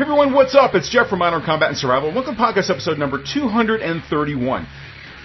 Hey 0.00 0.04
everyone, 0.04 0.32
what's 0.32 0.54
up? 0.54 0.74
It's 0.74 0.88
Jeff 0.88 1.10
from 1.10 1.18
Modern 1.18 1.42
Combat 1.44 1.68
and 1.68 1.76
Survival. 1.76 2.08
Welcome 2.10 2.34
to 2.34 2.40
podcast 2.40 2.70
episode 2.70 2.96
number 2.96 3.22
231. 3.22 4.66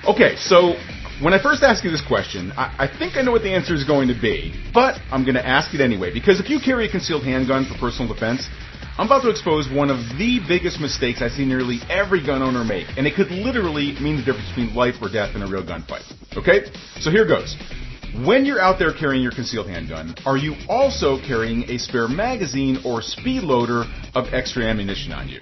Okay, 0.05 0.35
so 0.35 0.75
when 1.23 1.33
I 1.33 1.41
first 1.41 1.63
ask 1.63 1.81
you 1.85 1.91
this 1.91 2.05
question, 2.05 2.51
I, 2.57 2.83
I 2.83 2.97
think 2.99 3.15
I 3.15 3.21
know 3.21 3.31
what 3.31 3.41
the 3.41 3.55
answer 3.55 3.73
is 3.73 3.85
going 3.85 4.09
to 4.09 4.19
be, 4.19 4.51
but 4.73 4.99
I'm 5.13 5.23
going 5.23 5.39
to 5.39 5.47
ask 5.47 5.73
it 5.73 5.79
anyway, 5.79 6.11
because 6.13 6.41
if 6.41 6.49
you 6.49 6.59
carry 6.59 6.89
a 6.89 6.91
concealed 6.91 7.23
handgun 7.23 7.63
for 7.63 7.79
personal 7.79 8.13
defense, 8.13 8.49
I'm 8.97 9.05
about 9.05 9.21
to 9.21 9.29
expose 9.29 9.71
one 9.71 9.89
of 9.89 9.99
the 10.19 10.43
biggest 10.45 10.81
mistakes 10.81 11.21
I 11.21 11.29
see 11.29 11.45
nearly 11.45 11.79
every 11.87 12.19
gun 12.19 12.41
owner 12.41 12.65
make, 12.65 12.87
and 12.97 13.07
it 13.07 13.15
could 13.15 13.31
literally 13.31 13.95
mean 14.03 14.17
the 14.17 14.23
difference 14.27 14.49
between 14.49 14.75
life 14.75 14.95
or 15.01 15.07
death 15.07 15.37
in 15.37 15.41
a 15.41 15.47
real 15.47 15.63
gunfight. 15.63 16.03
Okay? 16.35 16.67
So 16.99 17.11
here 17.11 17.25
goes. 17.25 17.55
When 18.23 18.45
you're 18.45 18.61
out 18.61 18.79
there 18.79 18.93
carrying 18.93 19.21
your 19.21 19.33
concealed 19.33 19.67
handgun, 19.67 20.15
are 20.25 20.37
you 20.37 20.55
also 20.69 21.19
carrying 21.19 21.69
a 21.69 21.77
spare 21.77 22.07
magazine 22.07 22.79
or 22.85 23.01
speed 23.01 23.43
loader 23.43 23.83
of 24.15 24.33
extra 24.33 24.63
ammunition 24.63 25.11
on 25.11 25.27
you? 25.27 25.41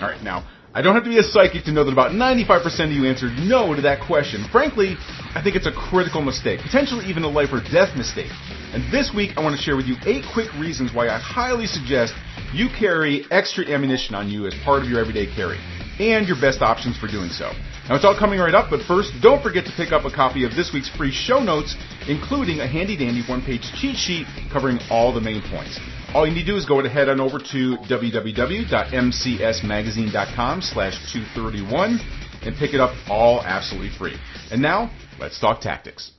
Alright, 0.00 0.22
now, 0.22 0.48
I 0.72 0.80
don't 0.80 0.94
have 0.94 1.04
to 1.04 1.10
be 1.10 1.18
a 1.18 1.22
psychic 1.22 1.64
to 1.64 1.72
know 1.72 1.84
that 1.84 1.92
about 1.92 2.12
95% 2.12 2.86
of 2.86 2.92
you 2.92 3.04
answered 3.04 3.32
no 3.40 3.74
to 3.74 3.82
that 3.82 4.00
question. 4.06 4.42
Frankly, 4.50 4.96
I 5.34 5.42
think 5.44 5.54
it's 5.54 5.66
a 5.66 5.72
critical 5.72 6.22
mistake, 6.22 6.60
potentially 6.60 7.04
even 7.04 7.24
a 7.24 7.28
life 7.28 7.50
or 7.52 7.60
death 7.60 7.94
mistake. 7.94 8.30
And 8.72 8.90
this 8.90 9.12
week, 9.14 9.32
I 9.36 9.42
want 9.42 9.54
to 9.54 9.60
share 9.60 9.76
with 9.76 9.84
you 9.84 9.96
eight 10.06 10.24
quick 10.32 10.50
reasons 10.54 10.94
why 10.94 11.08
I 11.08 11.18
highly 11.18 11.66
suggest 11.66 12.14
you 12.54 12.70
carry 12.70 13.30
extra 13.30 13.66
ammunition 13.68 14.14
on 14.14 14.30
you 14.30 14.46
as 14.46 14.54
part 14.64 14.82
of 14.82 14.88
your 14.88 14.98
everyday 14.98 15.26
carry, 15.26 15.60
and 16.00 16.26
your 16.26 16.40
best 16.40 16.62
options 16.62 16.96
for 16.96 17.06
doing 17.06 17.28
so. 17.28 17.52
Now 17.88 17.96
it's 17.96 18.04
all 18.04 18.16
coming 18.16 18.38
right 18.38 18.54
up, 18.54 18.70
but 18.70 18.86
first, 18.86 19.10
don't 19.20 19.42
forget 19.42 19.64
to 19.64 19.72
pick 19.76 19.90
up 19.90 20.04
a 20.04 20.10
copy 20.10 20.44
of 20.44 20.54
this 20.54 20.70
week's 20.72 20.88
free 20.88 21.10
show 21.10 21.40
notes, 21.40 21.74
including 22.08 22.60
a 22.60 22.66
handy 22.66 22.96
dandy 22.96 23.24
one-page 23.28 23.72
cheat 23.80 23.96
sheet 23.96 24.24
covering 24.52 24.78
all 24.88 25.12
the 25.12 25.20
main 25.20 25.42
points. 25.50 25.80
All 26.14 26.24
you 26.26 26.32
need 26.32 26.46
to 26.46 26.52
do 26.52 26.56
is 26.56 26.64
go 26.64 26.78
ahead 26.80 27.08
and 27.08 27.20
over 27.20 27.38
to 27.38 27.76
www.mcsmagazine.com 27.88 30.62
slash 30.62 31.12
231 31.12 31.98
and 32.42 32.56
pick 32.56 32.74
it 32.74 32.80
up 32.80 32.94
all 33.08 33.42
absolutely 33.42 33.90
free. 33.98 34.16
And 34.52 34.62
now, 34.62 34.92
let's 35.18 35.40
talk 35.40 35.60
tactics 35.60 36.12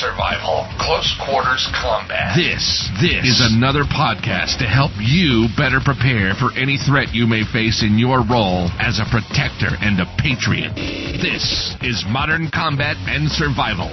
survival, 0.00 0.64
close 0.80 1.12
quarters 1.20 1.68
combat. 1.76 2.32
This, 2.32 2.88
this 3.04 3.20
is 3.20 3.52
another 3.52 3.84
podcast 3.84 4.56
to 4.56 4.64
help 4.64 4.92
you 4.96 5.44
better 5.60 5.76
prepare 5.76 6.32
for 6.40 6.56
any 6.56 6.80
threat 6.80 7.12
you 7.12 7.26
may 7.26 7.44
face 7.44 7.84
in 7.84 7.98
your 7.98 8.24
role 8.24 8.72
as 8.80 8.96
a 8.96 9.04
protector 9.12 9.68
and 9.84 10.00
a 10.00 10.08
patriot. 10.16 10.72
This 11.20 11.76
is 11.84 12.02
Modern 12.08 12.48
Combat 12.48 12.96
and 13.12 13.28
Survival. 13.28 13.92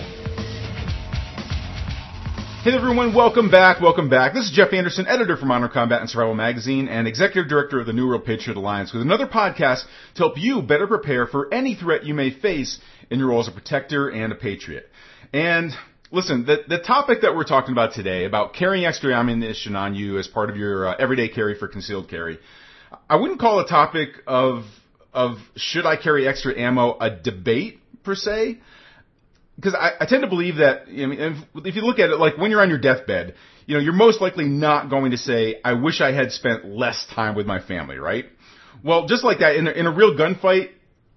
Hey 2.63 2.71
everyone, 2.71 3.13
welcome 3.13 3.51
back, 3.51 3.81
welcome 3.81 4.09
back. 4.09 4.33
This 4.33 4.45
is 4.45 4.51
Jeff 4.51 4.71
Anderson, 4.71 5.07
editor 5.07 5.35
for 5.35 5.45
Modern 5.45 5.69
Combat 5.69 5.99
and 5.99 6.09
Survival 6.09 6.35
Magazine 6.35 6.87
and 6.87 7.05
executive 7.05 7.49
director 7.49 7.81
of 7.81 7.85
the 7.85 7.91
New 7.91 8.07
World 8.07 8.23
Patriot 8.23 8.55
Alliance 8.55 8.93
with 8.93 9.01
another 9.01 9.27
podcast 9.27 9.83
to 10.15 10.19
help 10.23 10.37
you 10.37 10.61
better 10.61 10.87
prepare 10.87 11.27
for 11.27 11.53
any 11.53 11.75
threat 11.75 12.05
you 12.05 12.13
may 12.13 12.31
face 12.31 12.79
in 13.09 13.19
your 13.19 13.27
role 13.27 13.41
as 13.41 13.49
a 13.49 13.51
protector 13.51 14.07
and 14.07 14.31
a 14.31 14.35
patriot. 14.35 14.89
And 15.33 15.73
listen, 16.11 16.45
the, 16.45 16.63
the 16.67 16.79
topic 16.79 17.21
that 17.21 17.35
we're 17.35 17.43
talking 17.43 17.71
about 17.71 17.93
today, 17.93 18.25
about 18.25 18.53
carrying 18.53 18.85
extra 18.85 19.13
ammunition 19.13 19.75
on 19.75 19.95
you 19.95 20.17
as 20.17 20.27
part 20.27 20.49
of 20.49 20.57
your 20.57 20.87
uh, 20.87 20.95
everyday 20.97 21.29
carry 21.29 21.57
for 21.57 21.67
concealed 21.67 22.09
carry, 22.09 22.39
I 23.09 23.17
wouldn't 23.17 23.39
call 23.39 23.59
a 23.59 23.67
topic 23.67 24.09
of, 24.25 24.63
of 25.13 25.37
should 25.55 25.85
I 25.85 25.97
carry 25.97 26.27
extra 26.27 26.57
ammo 26.57 26.97
a 26.99 27.09
debate 27.09 27.79
per 28.03 28.15
se. 28.15 28.59
Because 29.55 29.73
I, 29.73 29.91
I 30.01 30.05
tend 30.05 30.21
to 30.21 30.29
believe 30.29 30.57
that, 30.57 30.83
I 30.87 31.05
mean, 31.07 31.43
if 31.65 31.75
you 31.75 31.81
look 31.81 31.97
at 31.99 32.11
it, 32.11 32.17
like 32.17 32.37
when 32.37 32.51
you're 32.51 32.61
on 32.61 32.69
your 32.69 32.77
deathbed, 32.77 33.33
you 33.65 33.75
know, 33.75 33.81
you're 33.81 33.93
most 33.93 34.21
likely 34.21 34.45
not 34.45 34.89
going 34.89 35.11
to 35.11 35.17
say, 35.17 35.59
I 35.65 35.73
wish 35.73 35.99
I 35.99 36.11
had 36.11 36.31
spent 36.31 36.65
less 36.65 37.05
time 37.13 37.35
with 37.35 37.47
my 37.47 37.59
family, 37.59 37.97
right? 37.97 38.25
Well, 38.83 39.07
just 39.07 39.23
like 39.23 39.39
that, 39.39 39.55
in 39.55 39.67
a, 39.67 39.71
in 39.71 39.87
a 39.87 39.91
real 39.91 40.15
gunfight, 40.15 40.69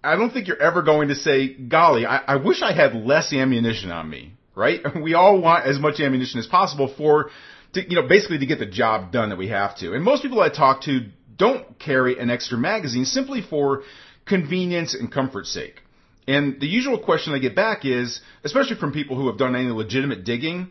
I 0.03 0.17
don't 0.17 0.33
think 0.33 0.49
you're 0.49 0.61
ever 0.61 0.83
going 0.83 1.09
to 1.09 1.15
say, 1.15 1.53
golly, 1.53 2.07
I, 2.07 2.17
I 2.17 2.37
wish 2.37 2.63
I 2.63 2.73
had 2.73 2.95
less 2.95 3.33
ammunition 3.35 3.91
on 3.91 4.09
me, 4.09 4.33
right? 4.61 4.81
We 5.03 5.15
all 5.15 5.41
want 5.41 5.67
as 5.67 5.79
much 5.79 5.99
ammunition 5.99 6.39
as 6.39 6.47
possible 6.47 6.93
for, 6.97 7.31
to, 7.73 7.81
you 7.83 7.97
know, 8.01 8.07
basically 8.07 8.39
to 8.39 8.47
get 8.47 8.59
the 8.59 8.67
job 8.67 9.11
done 9.11 9.31
that 9.31 9.39
we 9.39 9.49
have 9.49 9.77
to. 9.79 9.95
And 9.95 10.05
most 10.05 10.23
people 10.23 10.41
I 10.41 10.51
talk 10.51 10.83
to 10.83 11.07
don't 11.37 11.79
carry 11.79 12.19
an 12.19 12.31
extra 12.31 12.59
magazine 12.59 13.07
simply 13.07 13.41
for 13.41 13.83
convenience 14.27 14.95
and 14.95 15.11
comfort's 15.11 15.53
sake. 15.53 15.81
And 16.29 16.61
the 16.61 16.67
usual 16.67 16.99
question 16.99 17.33
I 17.33 17.39
get 17.39 17.57
back 17.57 17.85
is, 17.85 18.21
especially 18.45 18.77
from 18.77 18.93
people 18.93 19.17
who 19.17 19.27
have 19.29 19.39
done 19.39 19.57
any 19.57 19.71
legitimate 19.71 20.25
digging, 20.25 20.71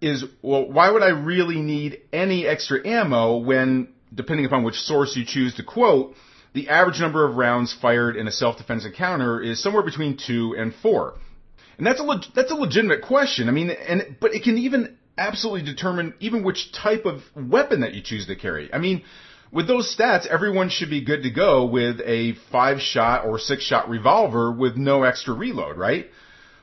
is, 0.00 0.24
well, 0.42 0.70
why 0.70 0.90
would 0.90 1.02
I 1.02 1.08
really 1.08 1.56
need 1.56 2.00
any 2.12 2.46
extra 2.46 2.86
ammo 2.86 3.38
when, 3.38 3.88
depending 4.14 4.46
upon 4.46 4.62
which 4.62 4.76
source 4.76 5.16
you 5.16 5.24
choose 5.26 5.54
to 5.56 5.64
quote, 5.64 6.14
the 6.54 6.68
average 6.68 7.00
number 7.00 7.28
of 7.28 7.36
rounds 7.36 7.76
fired 7.82 8.16
in 8.16 8.26
a 8.28 8.32
self-defense 8.32 8.86
encounter 8.86 9.42
is 9.42 9.62
somewhere 9.62 9.82
between 9.82 10.16
two 10.16 10.54
and 10.56 10.72
four. 10.82 11.14
And 11.78 11.86
that's 11.86 12.00
a 12.00 12.20
that's 12.34 12.50
a 12.50 12.54
legitimate 12.54 13.02
question. 13.02 13.48
I 13.48 13.52
mean, 13.52 13.70
and 13.70 14.16
but 14.20 14.34
it 14.34 14.42
can 14.42 14.58
even 14.58 14.96
absolutely 15.18 15.62
determine 15.62 16.14
even 16.20 16.42
which 16.42 16.72
type 16.72 17.04
of 17.04 17.22
weapon 17.34 17.80
that 17.80 17.94
you 17.94 18.02
choose 18.02 18.26
to 18.26 18.36
carry. 18.36 18.72
I 18.72 18.78
mean, 18.78 19.02
with 19.52 19.66
those 19.66 19.94
stats, 19.94 20.26
everyone 20.26 20.68
should 20.68 20.90
be 20.90 21.04
good 21.04 21.22
to 21.22 21.30
go 21.30 21.66
with 21.66 22.00
a 22.04 22.34
five 22.50 22.80
shot 22.80 23.26
or 23.26 23.38
six 23.38 23.62
shot 23.62 23.88
revolver 23.88 24.52
with 24.52 24.76
no 24.76 25.02
extra 25.02 25.34
reload, 25.34 25.76
right? 25.76 26.06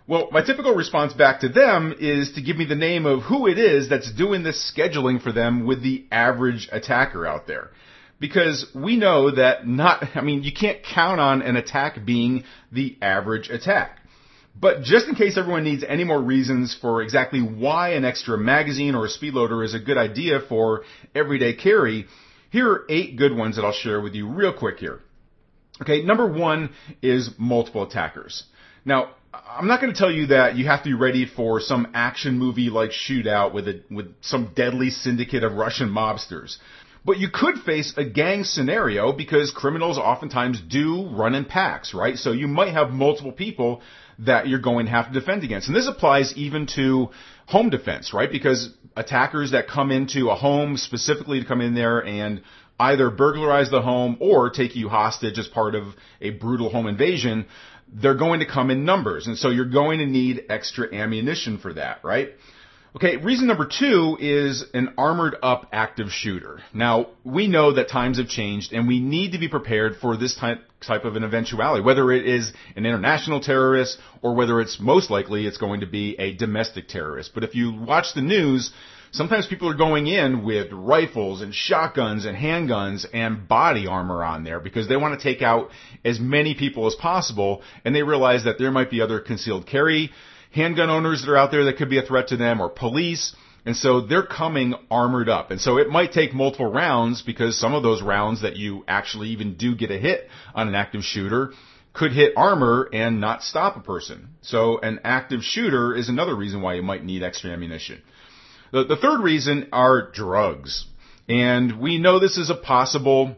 Well, 0.05 0.27
my 0.31 0.41
typical 0.43 0.75
response 0.75 1.13
back 1.13 1.41
to 1.41 1.49
them 1.49 1.95
is 1.97 2.33
to 2.33 2.41
give 2.41 2.57
me 2.57 2.65
the 2.65 2.75
name 2.75 3.05
of 3.05 3.21
who 3.21 3.47
it 3.47 3.57
is 3.57 3.87
that's 3.87 4.11
doing 4.11 4.43
this 4.43 4.73
scheduling 4.75 5.21
for 5.21 5.31
them 5.31 5.65
with 5.65 5.81
the 5.81 6.05
average 6.11 6.67
attacker 6.71 7.25
out 7.25 7.47
there 7.47 7.71
because 8.19 8.65
we 8.75 8.95
know 8.95 9.31
that 9.31 9.67
not, 9.67 10.03
I 10.15 10.21
mean, 10.21 10.43
you 10.43 10.51
can't 10.53 10.79
count 10.83 11.19
on 11.19 11.41
an 11.41 11.55
attack 11.55 12.05
being 12.05 12.43
the 12.71 12.97
average 13.01 13.49
attack. 13.49 13.99
But 14.55 14.83
just 14.83 15.07
in 15.07 15.15
case 15.15 15.37
everyone 15.37 15.63
needs 15.63 15.83
any 15.87 16.03
more 16.03 16.21
reasons 16.21 16.77
for 16.79 17.01
exactly 17.01 17.41
why 17.41 17.93
an 17.93 18.05
extra 18.05 18.37
magazine 18.37 18.95
or 18.95 19.05
a 19.05 19.09
speed 19.09 19.33
loader 19.33 19.63
is 19.63 19.73
a 19.73 19.79
good 19.79 19.97
idea 19.97 20.39
for 20.47 20.83
everyday 21.15 21.53
carry, 21.53 22.05
here 22.51 22.69
are 22.69 22.85
eight 22.87 23.17
good 23.17 23.35
ones 23.35 23.55
that 23.55 23.65
I'll 23.65 23.73
share 23.73 23.99
with 23.99 24.13
you 24.13 24.27
real 24.27 24.53
quick 24.53 24.77
here. 24.77 24.99
Okay, 25.81 26.03
number 26.03 26.27
one 26.27 26.69
is 27.01 27.31
multiple 27.37 27.83
attackers. 27.83 28.43
Now, 28.85 29.09
I'm 29.33 29.67
not 29.67 29.81
going 29.81 29.91
to 29.91 29.97
tell 29.97 30.11
you 30.11 30.27
that 30.27 30.55
you 30.55 30.65
have 30.67 30.83
to 30.83 30.89
be 30.89 30.93
ready 30.93 31.25
for 31.25 31.59
some 31.59 31.87
action 31.95 32.37
movie 32.37 32.69
like 32.69 32.91
shootout 32.91 33.53
with 33.53 33.67
a, 33.67 33.81
with 33.89 34.13
some 34.21 34.51
deadly 34.55 34.91
syndicate 34.91 35.43
of 35.43 35.53
Russian 35.53 35.89
mobsters. 35.89 36.57
But 37.05 37.17
you 37.17 37.29
could 37.33 37.57
face 37.65 37.93
a 37.97 38.05
gang 38.05 38.43
scenario 38.43 39.11
because 39.11 39.51
criminals 39.51 39.97
oftentimes 39.97 40.61
do 40.61 41.09
run 41.09 41.35
in 41.35 41.45
packs, 41.45 41.93
right? 41.93 42.17
So 42.17 42.31
you 42.31 42.47
might 42.47 42.73
have 42.73 42.91
multiple 42.91 43.31
people 43.31 43.81
that 44.19 44.47
you're 44.47 44.59
going 44.59 44.85
to 44.85 44.91
have 44.91 45.11
to 45.11 45.19
defend 45.19 45.43
against. 45.43 45.67
And 45.67 45.75
this 45.75 45.87
applies 45.87 46.33
even 46.35 46.67
to 46.75 47.09
home 47.47 47.69
defense, 47.69 48.13
right? 48.13 48.31
Because 48.31 48.69
attackers 48.95 49.51
that 49.51 49.67
come 49.67 49.91
into 49.91 50.29
a 50.29 50.35
home 50.35 50.77
specifically 50.77 51.41
to 51.41 51.45
come 51.45 51.61
in 51.61 51.73
there 51.73 52.05
and 52.05 52.41
either 52.79 53.09
burglarize 53.09 53.69
the 53.69 53.81
home 53.81 54.17
or 54.19 54.49
take 54.49 54.75
you 54.75 54.89
hostage 54.89 55.37
as 55.37 55.47
part 55.47 55.75
of 55.75 55.87
a 56.21 56.31
brutal 56.31 56.69
home 56.69 56.87
invasion, 56.87 57.45
they're 57.91 58.17
going 58.17 58.39
to 58.39 58.45
come 58.45 58.71
in 58.71 58.85
numbers. 58.85 59.27
And 59.27 59.37
so 59.37 59.49
you're 59.49 59.65
going 59.65 59.99
to 59.99 60.05
need 60.05 60.45
extra 60.49 60.93
ammunition 60.93 61.59
for 61.59 61.73
that, 61.73 62.03
right? 62.03 62.29
Okay, 62.95 63.17
reason 63.17 63.47
number 63.47 63.65
two 63.65 64.17
is 64.19 64.65
an 64.75 64.93
armored 64.99 65.35
up 65.41 65.67
active 65.73 66.11
shooter. 66.11 66.59
Now, 66.75 67.07
we 67.23 67.47
know 67.47 67.73
that 67.73 67.89
times 67.89 68.19
have 68.19 68.27
changed 68.27 68.71
and 68.71 68.87
we 68.87 68.99
need 68.99 69.31
to 69.31 69.39
be 69.39 69.47
prepared 69.47 69.95
for 69.97 70.15
this 70.15 70.35
type, 70.35 70.59
type 70.79 71.03
of 71.03 71.15
an 71.15 71.23
eventuality, 71.23 71.83
whether 71.83 72.11
it 72.11 72.27
is 72.27 72.53
an 72.75 72.85
international 72.85 73.39
terrorist 73.39 73.97
or 74.21 74.35
whether 74.35 74.61
it's 74.61 74.79
most 74.79 75.09
likely 75.09 75.47
it's 75.47 75.57
going 75.57 75.79
to 75.79 75.87
be 75.87 76.15
a 76.19 76.35
domestic 76.35 76.87
terrorist. 76.87 77.31
But 77.33 77.43
if 77.43 77.55
you 77.55 77.73
watch 77.73 78.13
the 78.13 78.21
news, 78.21 78.71
sometimes 79.09 79.47
people 79.47 79.69
are 79.69 79.75
going 79.75 80.05
in 80.05 80.43
with 80.43 80.71
rifles 80.71 81.41
and 81.41 81.51
shotguns 81.51 82.25
and 82.25 82.37
handguns 82.37 83.07
and 83.11 83.47
body 83.47 83.87
armor 83.87 84.23
on 84.23 84.43
there 84.43 84.59
because 84.59 84.87
they 84.87 84.97
want 84.97 85.19
to 85.19 85.23
take 85.33 85.41
out 85.41 85.71
as 86.05 86.19
many 86.19 86.53
people 86.53 86.85
as 86.85 86.93
possible 86.93 87.63
and 87.83 87.95
they 87.95 88.03
realize 88.03 88.43
that 88.43 88.59
there 88.59 88.69
might 88.69 88.91
be 88.91 89.01
other 89.01 89.19
concealed 89.19 89.65
carry 89.65 90.11
handgun 90.53 90.89
owners 90.89 91.21
that 91.21 91.31
are 91.31 91.37
out 91.37 91.51
there 91.51 91.65
that 91.65 91.77
could 91.77 91.89
be 91.89 91.99
a 91.99 92.03
threat 92.03 92.29
to 92.29 92.37
them 92.37 92.61
or 92.61 92.69
police. 92.69 93.35
And 93.65 93.75
so 93.75 94.01
they're 94.01 94.25
coming 94.25 94.73
armored 94.91 95.29
up. 95.29 95.51
And 95.51 95.59
so 95.59 95.77
it 95.77 95.89
might 95.89 96.11
take 96.11 96.33
multiple 96.33 96.71
rounds 96.71 97.21
because 97.21 97.59
some 97.59 97.73
of 97.73 97.81
those 97.81 98.01
rounds 98.01 98.41
that 98.41 98.57
you 98.57 98.83
actually 98.87 99.29
even 99.29 99.55
do 99.55 99.75
get 99.75 99.89
a 99.89 99.97
hit 99.97 100.27
on 100.53 100.67
an 100.67 100.75
active 100.75 101.03
shooter 101.03 101.53
could 101.93 102.11
hit 102.11 102.33
armor 102.35 102.89
and 102.91 103.21
not 103.21 103.43
stop 103.43 103.77
a 103.77 103.79
person. 103.79 104.29
So 104.41 104.79
an 104.79 104.99
active 105.03 105.43
shooter 105.43 105.95
is 105.95 106.09
another 106.09 106.35
reason 106.35 106.61
why 106.61 106.73
you 106.73 106.81
might 106.81 107.05
need 107.05 107.23
extra 107.23 107.51
ammunition. 107.51 108.01
The, 108.71 108.83
the 108.83 108.97
third 108.97 109.21
reason 109.21 109.69
are 109.71 110.11
drugs. 110.11 110.85
And 111.29 111.79
we 111.79 111.99
know 111.99 112.19
this 112.19 112.37
is 112.37 112.49
a 112.49 112.55
possible 112.55 113.37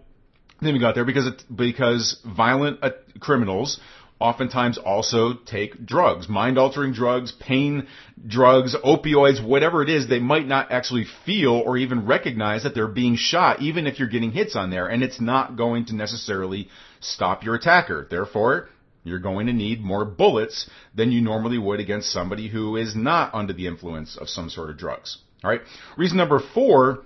thing 0.61 0.73
we 0.73 0.79
got 0.79 0.95
there 0.95 1.05
because 1.05 1.27
it, 1.27 1.43
because 1.53 2.19
violent 2.25 2.79
uh, 2.81 2.91
criminals 3.19 3.79
oftentimes 4.19 4.77
also 4.77 5.33
take 5.33 5.85
drugs, 5.85 6.29
mind 6.29 6.57
altering 6.57 6.93
drugs, 6.93 7.33
pain 7.33 7.87
drugs, 8.25 8.75
opioids, 8.83 9.45
whatever 9.45 9.83
it 9.83 9.89
is, 9.89 10.07
they 10.07 10.19
might 10.19 10.47
not 10.47 10.71
actually 10.71 11.05
feel 11.25 11.51
or 11.51 11.77
even 11.77 12.05
recognize 12.05 12.63
that 12.63 12.73
they're 12.73 12.87
being 12.87 13.15
shot, 13.17 13.61
even 13.61 13.87
if 13.87 13.99
you're 13.99 14.07
getting 14.07 14.31
hits 14.31 14.55
on 14.55 14.69
there, 14.69 14.87
and 14.87 15.03
it's 15.03 15.19
not 15.19 15.57
going 15.57 15.85
to 15.85 15.95
necessarily 15.95 16.69
stop 17.01 17.43
your 17.43 17.55
attacker. 17.55 18.07
Therefore, 18.09 18.69
you're 19.03 19.19
going 19.19 19.47
to 19.47 19.53
need 19.53 19.81
more 19.81 20.05
bullets 20.05 20.69
than 20.95 21.11
you 21.11 21.21
normally 21.21 21.57
would 21.57 21.79
against 21.79 22.11
somebody 22.11 22.47
who 22.47 22.77
is 22.77 22.95
not 22.95 23.33
under 23.33 23.53
the 23.53 23.67
influence 23.67 24.17
of 24.17 24.29
some 24.29 24.49
sort 24.49 24.69
of 24.69 24.77
drugs. 24.77 25.17
Alright? 25.43 25.61
Reason 25.97 26.17
number 26.17 26.41
four 26.53 27.03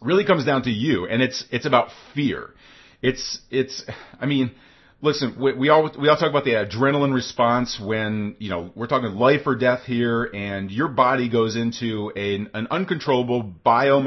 really 0.00 0.24
comes 0.24 0.44
down 0.44 0.62
to 0.64 0.70
you, 0.70 1.06
and 1.06 1.22
it's, 1.22 1.44
it's 1.50 1.66
about 1.66 1.88
fear. 2.14 2.50
It's, 3.02 3.40
it's, 3.50 3.84
I 4.20 4.26
mean, 4.26 4.52
listen, 5.02 5.36
we, 5.38 5.52
we, 5.52 5.68
all 5.68 5.90
we 5.98 6.08
all 6.08 6.16
talk 6.16 6.30
about 6.30 6.44
the 6.44 6.52
adrenaline 6.52 7.14
response 7.14 7.78
when 7.80 8.36
you 8.38 8.50
know 8.50 8.70
we're 8.74 8.86
talking 8.86 9.10
life 9.14 9.42
or 9.46 9.54
death 9.54 9.82
here, 9.84 10.24
and 10.24 10.70
your 10.70 10.88
body 10.88 11.28
goes 11.28 11.56
into 11.56 12.12
a, 12.16 12.36
an 12.54 12.68
uncontrollable 12.70 13.42
bio 13.42 14.02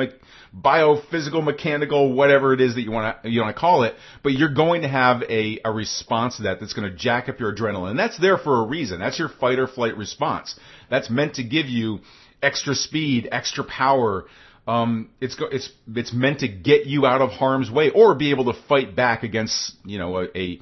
biophysical, 0.56 1.44
mechanical, 1.44 2.14
whatever 2.14 2.54
it 2.54 2.62
is 2.62 2.76
that 2.76 2.82
you 2.82 2.92
want 2.92 3.22
to 3.24 3.30
you 3.30 3.42
want 3.42 3.56
to 3.56 3.60
call 3.60 3.84
it, 3.84 3.96
but 4.24 4.34
you're 4.34 4.54
going 4.54 4.82
to 4.82 4.88
have 4.88 5.22
a, 5.24 5.60
a 5.64 5.72
response 5.72 6.38
to 6.38 6.44
that 6.44 6.60
that's 6.60 6.74
going 6.74 6.90
to 6.90 6.96
jack 6.96 7.30
up 7.30 7.40
your 7.40 7.56
adrenaline, 7.56 7.92
and 7.92 8.00
that's 8.00 8.20
there 8.20 8.38
for 8.38 8.64
a 8.64 8.68
reason. 8.68 9.00
That's 9.00 9.20
your 9.20 9.30
fight 9.30 9.60
or 9.60 9.68
flight 9.68 9.96
response. 9.96 10.60
That's 10.90 11.10
meant 11.10 11.36
to 11.36 11.44
give 11.44 11.68
you 11.68 12.00
extra 12.42 12.74
speed, 12.74 13.30
extra 13.32 13.64
power. 13.64 14.26
Um, 14.68 15.10
it's 15.20 15.36
it's 15.40 15.72
it's 15.96 16.14
meant 16.14 16.40
to 16.40 16.48
get 16.48 16.86
you 16.86 17.06
out 17.06 17.22
of 17.22 17.32
harm's 17.32 17.72
way 17.72 17.90
or 17.90 18.16
be 18.16 18.32
able 18.32 18.54
to 18.54 18.62
fight 18.68 18.96
back 18.96 19.24
against 19.24 19.76
you 19.84 19.98
know 19.98 20.20
a, 20.20 20.38
a 20.38 20.60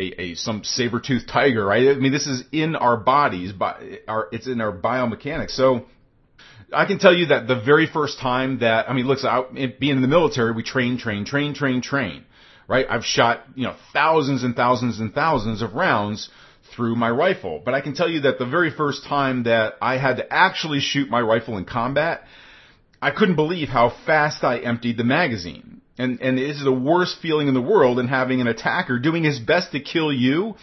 a, 0.00 0.22
a 0.22 0.34
some 0.34 0.64
saber-toothed 0.64 1.28
tiger, 1.28 1.64
right? 1.64 1.88
I 1.88 1.94
mean, 1.94 2.12
this 2.12 2.26
is 2.26 2.42
in 2.52 2.74
our 2.76 2.96
bodies, 2.96 3.52
but 3.52 3.80
our, 4.08 4.28
it's 4.32 4.46
in 4.46 4.60
our 4.60 4.72
biomechanics. 4.72 5.50
So 5.50 5.86
I 6.72 6.86
can 6.86 6.98
tell 6.98 7.14
you 7.14 7.26
that 7.26 7.46
the 7.46 7.60
very 7.60 7.86
first 7.86 8.18
time 8.18 8.60
that, 8.60 8.88
I 8.88 8.92
mean, 8.94 9.06
looks 9.06 9.22
so 9.22 9.48
being 9.52 9.96
in 9.96 10.02
the 10.02 10.08
military, 10.08 10.52
we 10.52 10.62
train, 10.62 10.98
train, 10.98 11.24
train, 11.24 11.54
train, 11.54 11.82
train, 11.82 12.24
right? 12.68 12.86
I've 12.88 13.04
shot, 13.04 13.44
you 13.54 13.64
know, 13.64 13.76
thousands 13.92 14.42
and 14.42 14.56
thousands 14.56 15.00
and 15.00 15.12
thousands 15.12 15.62
of 15.62 15.74
rounds 15.74 16.30
through 16.74 16.96
my 16.96 17.10
rifle. 17.10 17.60
But 17.64 17.74
I 17.74 17.80
can 17.80 17.94
tell 17.94 18.08
you 18.08 18.22
that 18.22 18.38
the 18.38 18.46
very 18.46 18.70
first 18.70 19.04
time 19.04 19.44
that 19.44 19.74
I 19.82 19.98
had 19.98 20.16
to 20.16 20.32
actually 20.32 20.80
shoot 20.80 21.10
my 21.10 21.20
rifle 21.20 21.58
in 21.58 21.64
combat, 21.64 22.22
I 23.02 23.10
couldn't 23.10 23.36
believe 23.36 23.68
how 23.68 23.92
fast 24.06 24.44
I 24.44 24.58
emptied 24.58 24.96
the 24.96 25.04
magazine. 25.04 25.79
And, 26.00 26.20
and 26.22 26.38
is 26.38 26.64
the 26.64 26.72
worst 26.72 27.18
feeling 27.20 27.46
in 27.46 27.52
the 27.52 27.60
world 27.60 27.98
in 27.98 28.08
having 28.08 28.40
an 28.40 28.46
attacker 28.46 28.98
doing 28.98 29.22
his 29.22 29.38
best 29.38 29.72
to 29.72 29.80
kill 29.80 30.10
you 30.10 30.54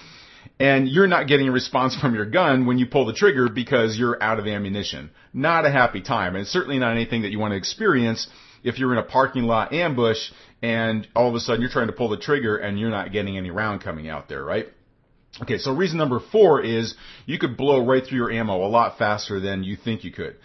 and 0.59 0.87
you're 0.87 1.05
not 1.05 1.27
getting 1.27 1.47
a 1.47 1.51
response 1.51 1.95
from 1.95 2.15
your 2.15 2.25
gun 2.25 2.65
when 2.65 2.79
you 2.79 2.87
pull 2.87 3.05
the 3.05 3.13
trigger 3.13 3.47
because 3.47 3.97
you're 3.99 4.21
out 4.23 4.39
of 4.39 4.47
ammunition. 4.47 5.11
Not 5.33 5.65
a 5.65 5.71
happy 5.71 6.01
time 6.01 6.35
and 6.35 6.47
certainly 6.47 6.79
not 6.79 6.93
anything 6.93 7.21
that 7.21 7.29
you 7.29 7.37
want 7.37 7.51
to 7.51 7.57
experience 7.57 8.27
if 8.63 8.79
you're 8.79 8.91
in 8.93 8.97
a 8.97 9.03
parking 9.03 9.43
lot 9.43 9.73
ambush 9.73 10.31
and 10.63 11.07
all 11.15 11.29
of 11.29 11.35
a 11.35 11.39
sudden 11.39 11.61
you're 11.61 11.69
trying 11.69 11.87
to 11.87 11.93
pull 11.93 12.09
the 12.09 12.17
trigger 12.17 12.57
and 12.57 12.79
you're 12.79 12.89
not 12.89 13.11
getting 13.11 13.37
any 13.37 13.51
round 13.51 13.83
coming 13.83 14.09
out 14.09 14.27
there, 14.27 14.43
right? 14.43 14.67
Okay, 15.41 15.59
so 15.59 15.71
reason 15.71 15.99
number 15.99 16.19
four 16.31 16.63
is 16.63 16.95
you 17.27 17.37
could 17.37 17.55
blow 17.55 17.85
right 17.85 18.03
through 18.03 18.17
your 18.17 18.31
ammo 18.31 18.65
a 18.65 18.69
lot 18.69 18.97
faster 18.97 19.39
than 19.39 19.63
you 19.63 19.75
think 19.75 20.03
you 20.03 20.11
could. 20.11 20.35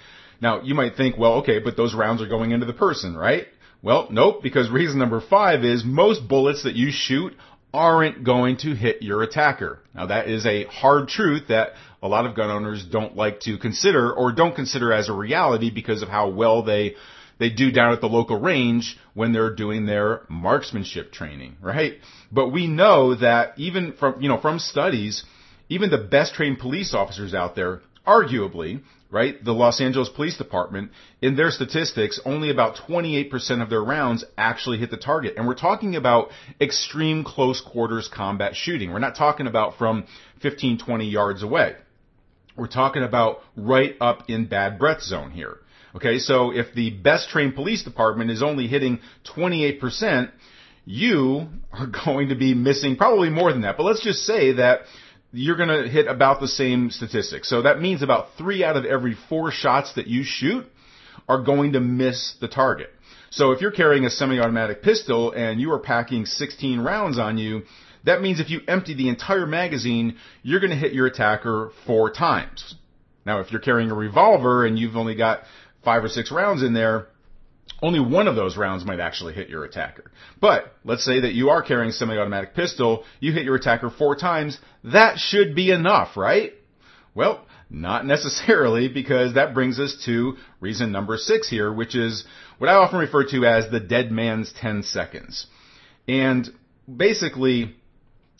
Now, 0.42 0.60
you 0.60 0.74
might 0.74 0.96
think, 0.96 1.16
well, 1.16 1.34
okay, 1.34 1.60
but 1.60 1.76
those 1.76 1.94
rounds 1.94 2.20
are 2.20 2.28
going 2.28 2.50
into 2.50 2.66
the 2.66 2.72
person, 2.74 3.16
right? 3.16 3.46
Well, 3.82 4.06
nope, 4.10 4.42
because 4.42 4.70
reason 4.70 4.98
number 4.98 5.20
five 5.20 5.64
is 5.64 5.84
most 5.84 6.28
bullets 6.28 6.62
that 6.62 6.76
you 6.76 6.90
shoot 6.92 7.34
aren't 7.74 8.22
going 8.22 8.58
to 8.58 8.74
hit 8.74 9.02
your 9.02 9.22
attacker. 9.22 9.80
Now 9.94 10.06
that 10.06 10.28
is 10.28 10.46
a 10.46 10.64
hard 10.64 11.08
truth 11.08 11.48
that 11.48 11.72
a 12.00 12.08
lot 12.08 12.26
of 12.26 12.36
gun 12.36 12.50
owners 12.50 12.84
don't 12.84 13.16
like 13.16 13.40
to 13.40 13.58
consider 13.58 14.12
or 14.12 14.30
don't 14.32 14.54
consider 14.54 14.92
as 14.92 15.08
a 15.08 15.12
reality 15.12 15.70
because 15.70 16.02
of 16.02 16.08
how 16.08 16.28
well 16.28 16.62
they 16.62 16.94
they 17.38 17.50
do 17.50 17.72
down 17.72 17.92
at 17.92 18.00
the 18.00 18.08
local 18.08 18.38
range 18.38 18.96
when 19.14 19.32
they're 19.32 19.54
doing 19.54 19.84
their 19.86 20.20
marksmanship 20.28 21.10
training, 21.10 21.56
right? 21.60 21.94
But 22.30 22.50
we 22.50 22.68
know 22.68 23.16
that 23.16 23.54
even 23.58 23.94
from, 23.94 24.22
you 24.22 24.28
know, 24.28 24.40
from 24.40 24.60
studies, 24.60 25.24
even 25.68 25.90
the 25.90 25.98
best 25.98 26.34
trained 26.34 26.60
police 26.60 26.94
officers 26.94 27.34
out 27.34 27.56
there, 27.56 27.80
arguably, 28.06 28.82
right? 29.12 29.44
The 29.44 29.52
Los 29.52 29.80
Angeles 29.80 30.08
Police 30.08 30.38
Department, 30.38 30.90
in 31.20 31.36
their 31.36 31.50
statistics, 31.50 32.18
only 32.24 32.50
about 32.50 32.76
28% 32.76 33.62
of 33.62 33.68
their 33.68 33.84
rounds 33.84 34.24
actually 34.38 34.78
hit 34.78 34.90
the 34.90 34.96
target. 34.96 35.34
And 35.36 35.46
we're 35.46 35.54
talking 35.54 35.94
about 35.94 36.30
extreme 36.60 37.22
close 37.22 37.60
quarters 37.60 38.08
combat 38.12 38.56
shooting. 38.56 38.90
We're 38.90 38.98
not 39.00 39.14
talking 39.14 39.46
about 39.46 39.76
from 39.76 40.06
15, 40.40 40.78
20 40.78 41.04
yards 41.08 41.42
away. 41.42 41.76
We're 42.56 42.68
talking 42.68 43.02
about 43.02 43.40
right 43.54 43.94
up 44.00 44.30
in 44.30 44.46
bad 44.46 44.78
breath 44.78 45.02
zone 45.02 45.30
here. 45.30 45.58
Okay, 45.94 46.18
so 46.18 46.50
if 46.50 46.74
the 46.74 46.88
best 46.88 47.28
trained 47.28 47.54
police 47.54 47.84
department 47.84 48.30
is 48.30 48.42
only 48.42 48.66
hitting 48.66 49.00
28%, 49.36 50.30
you 50.86 51.48
are 51.70 51.86
going 52.04 52.30
to 52.30 52.34
be 52.34 52.54
missing 52.54 52.96
probably 52.96 53.28
more 53.28 53.52
than 53.52 53.60
that. 53.62 53.76
But 53.76 53.84
let's 53.84 54.02
just 54.02 54.24
say 54.24 54.52
that 54.52 54.80
you're 55.32 55.56
going 55.56 55.68
to 55.68 55.88
hit 55.88 56.06
about 56.06 56.40
the 56.40 56.48
same 56.48 56.90
statistics. 56.90 57.48
So 57.48 57.62
that 57.62 57.80
means 57.80 58.02
about 58.02 58.28
three 58.36 58.62
out 58.62 58.76
of 58.76 58.84
every 58.84 59.16
four 59.28 59.50
shots 59.50 59.94
that 59.94 60.06
you 60.06 60.22
shoot 60.24 60.66
are 61.28 61.42
going 61.42 61.72
to 61.72 61.80
miss 61.80 62.34
the 62.40 62.48
target. 62.48 62.90
So 63.30 63.52
if 63.52 63.62
you're 63.62 63.72
carrying 63.72 64.04
a 64.04 64.10
semi-automatic 64.10 64.82
pistol 64.82 65.32
and 65.32 65.58
you 65.60 65.72
are 65.72 65.78
packing 65.78 66.26
16 66.26 66.80
rounds 66.80 67.18
on 67.18 67.38
you, 67.38 67.62
that 68.04 68.20
means 68.20 68.40
if 68.40 68.50
you 68.50 68.60
empty 68.68 68.94
the 68.94 69.08
entire 69.08 69.46
magazine, 69.46 70.18
you're 70.42 70.60
going 70.60 70.70
to 70.70 70.76
hit 70.76 70.92
your 70.92 71.06
attacker 71.06 71.70
four 71.86 72.10
times. 72.10 72.74
Now, 73.24 73.40
if 73.40 73.50
you're 73.50 73.60
carrying 73.60 73.90
a 73.90 73.94
revolver 73.94 74.66
and 74.66 74.78
you've 74.78 74.96
only 74.96 75.14
got 75.14 75.44
five 75.84 76.04
or 76.04 76.08
six 76.08 76.30
rounds 76.30 76.62
in 76.62 76.74
there, 76.74 77.06
only 77.82 78.00
one 78.00 78.28
of 78.28 78.36
those 78.36 78.56
rounds 78.56 78.84
might 78.84 79.00
actually 79.00 79.34
hit 79.34 79.48
your 79.48 79.64
attacker. 79.64 80.12
But 80.40 80.72
let's 80.84 81.04
say 81.04 81.20
that 81.20 81.34
you 81.34 81.50
are 81.50 81.62
carrying 81.62 81.90
a 81.90 81.92
semi-automatic 81.92 82.54
pistol, 82.54 83.04
you 83.18 83.32
hit 83.32 83.44
your 83.44 83.56
attacker 83.56 83.90
four 83.90 84.14
times, 84.14 84.58
that 84.84 85.18
should 85.18 85.54
be 85.56 85.72
enough, 85.72 86.16
right? 86.16 86.52
Well, 87.14 87.44
not 87.68 88.06
necessarily 88.14 88.88
because 88.88 89.34
that 89.34 89.54
brings 89.54 89.80
us 89.80 90.00
to 90.04 90.36
reason 90.60 90.92
number 90.92 91.16
six 91.16 91.48
here, 91.48 91.72
which 91.72 91.96
is 91.96 92.24
what 92.58 92.70
I 92.70 92.74
often 92.74 93.00
refer 93.00 93.24
to 93.30 93.46
as 93.46 93.70
the 93.70 93.80
dead 93.80 94.12
man's 94.12 94.52
10 94.52 94.84
seconds. 94.84 95.46
And 96.06 96.48
basically, 96.94 97.74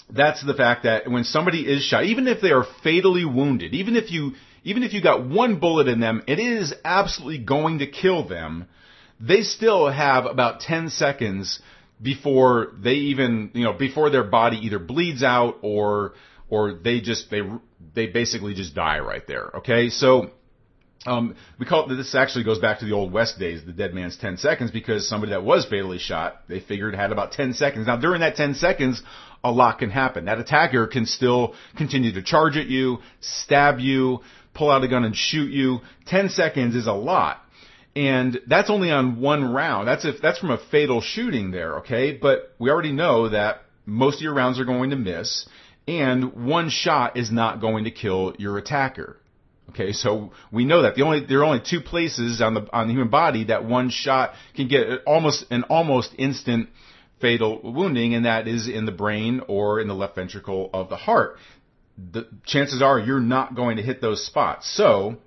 that's 0.09 0.45
the 0.45 0.55
fact 0.55 0.85
that 0.85 1.11
when 1.11 1.25
somebody 1.25 1.63
is 1.63 1.83
shot, 1.83 2.05
even 2.05 2.29
if 2.29 2.41
they 2.41 2.53
are 2.53 2.67
fatally 2.85 3.25
wounded, 3.25 3.75
even 3.75 3.97
if 3.97 4.13
you, 4.13 4.33
even 4.63 4.85
if 4.85 4.93
you 4.93 5.03
got 5.03 5.29
one 5.29 5.59
bullet 5.59 5.89
in 5.89 5.99
them, 5.99 6.23
it 6.29 6.39
is 6.39 6.73
absolutely 6.85 7.39
going 7.39 7.81
to 7.81 7.87
kill 7.89 8.29
them 8.29 8.69
they 9.23 9.43
still 9.43 9.89
have 9.89 10.27
about 10.27 10.61
10 10.61 10.91
seconds 10.91 11.61
before 12.01 12.73
they 12.83 12.95
even, 12.95 13.51
you 13.55 13.63
know, 13.63 13.73
before 13.73 14.11
their 14.11 14.25
body 14.25 14.59
either 14.59 14.81
bleeds 14.81 15.23
out 15.23 15.59
or, 15.63 16.15
or 16.51 16.75
they 16.75 17.01
just, 17.01 17.31
they, 17.31 17.41
they 17.95 18.07
basically 18.07 18.55
just 18.55 18.75
die 18.75 18.99
right 18.99 19.25
there. 19.29 19.51
Okay. 19.59 19.91
So, 19.91 20.31
um, 21.07 21.37
we 21.59 21.67
call 21.67 21.91
it, 21.91 21.97
this 21.97 22.15
actually 22.15 22.45
goes 22.45 22.59
back 22.59 22.81
to 22.81 22.85
the 22.85 22.93
old 22.93 23.13
West 23.13 23.39
days, 23.39 23.65
the 23.65 23.73
dead 23.73 23.95
man's 23.95 24.17
10 24.17 24.39
seconds, 24.39 24.71
because 24.73 25.09
somebody 25.09 25.31
that 25.31 25.45
was 25.45 25.65
fatally 25.65 25.99
shot, 25.99 26.43
they 26.49 26.61
figured 26.61 26.95
had 26.95 27.13
about 27.13 27.33
10 27.33 27.55
seconds. 27.55 27.87
Now 27.87 27.97
during 27.97 28.21
that 28.21 28.35
10 28.35 28.55
seconds, 28.55 29.03
a 29.45 29.51
lot 29.51 29.79
can 29.79 29.91
happen. 29.91 30.25
That 30.25 30.39
attacker 30.39 30.87
can 30.89 31.07
still 31.07 31.55
continue 31.77 32.13
to 32.13 32.23
charge 32.23 32.57
at 32.57 32.67
you, 32.67 32.99
stab 33.21 33.79
you, 33.79 34.21
pull 34.55 34.71
out 34.71 34.85
a 34.85 34.89
gun 34.89 35.05
and 35.05 35.17
shoot 35.17 35.51
you. 35.51 35.81
10 36.07 36.29
seconds 36.29 36.75
is 36.75 36.87
a 36.87 36.93
lot. 36.93 37.42
And 37.95 38.41
that's 38.47 38.71
only 38.71 38.91
on 38.91 39.21
one 39.21 39.53
round. 39.53 39.87
That's 39.87 40.05
if 40.05 40.23
that's 40.23 40.39
from 40.39 40.51
a 40.51 40.59
fatal 40.71 41.01
shooting 41.01 41.51
there, 41.51 41.79
okay? 41.79 42.17
But 42.17 42.55
we 42.59 42.71
already 42.71 42.93
know 42.93 43.29
that 43.29 43.63
most 43.85 44.17
of 44.17 44.23
your 44.23 44.35
rounds 44.35 44.59
are 44.59 44.65
going 44.65 44.91
to 44.91 44.97
miss 44.97 45.47
and 45.87 46.47
one 46.47 46.69
shot 46.69 47.17
is 47.17 47.31
not 47.31 47.61
going 47.61 47.85
to 47.85 47.91
kill 47.91 48.35
your 48.39 48.59
attacker. 48.59 49.17
Okay, 49.71 49.93
so 49.93 50.33
we 50.51 50.65
know 50.65 50.83
that 50.83 50.97
the 50.97 51.03
only 51.03 51.25
there 51.25 51.41
are 51.41 51.45
only 51.45 51.63
two 51.65 51.81
places 51.81 52.43
on 52.43 52.55
the 52.55 52.69
on 52.73 52.89
the 52.89 52.93
human 52.93 53.09
body 53.09 53.45
that 53.45 53.65
one 53.65 53.91
shot 53.91 54.35
can 54.55 54.69
get 54.69 55.03
almost 55.07 55.47
an 55.51 55.65
almost 55.65 56.15
instant 56.19 56.69
fatal 57.21 57.61
wounding, 57.63 58.15
and 58.15 58.27
that 58.27 58.49
is 58.49 58.69
in 58.69 58.85
the 58.85 58.93
brain 58.93 59.41
or 59.49 59.81
in 59.81 59.89
the 59.89 59.95
left 59.95 60.17
ventricle 60.17 60.69
of 60.75 60.89
the 60.89 60.97
heart. 60.97 61.37
The 61.97 62.27
chances 62.45 62.83
are 62.83 62.99
you're 62.99 63.21
not 63.21 63.55
going 63.55 63.77
to 63.77 63.83
hit 63.83 64.01
those 64.01 64.25
spots. 64.27 64.71
So 64.77 65.19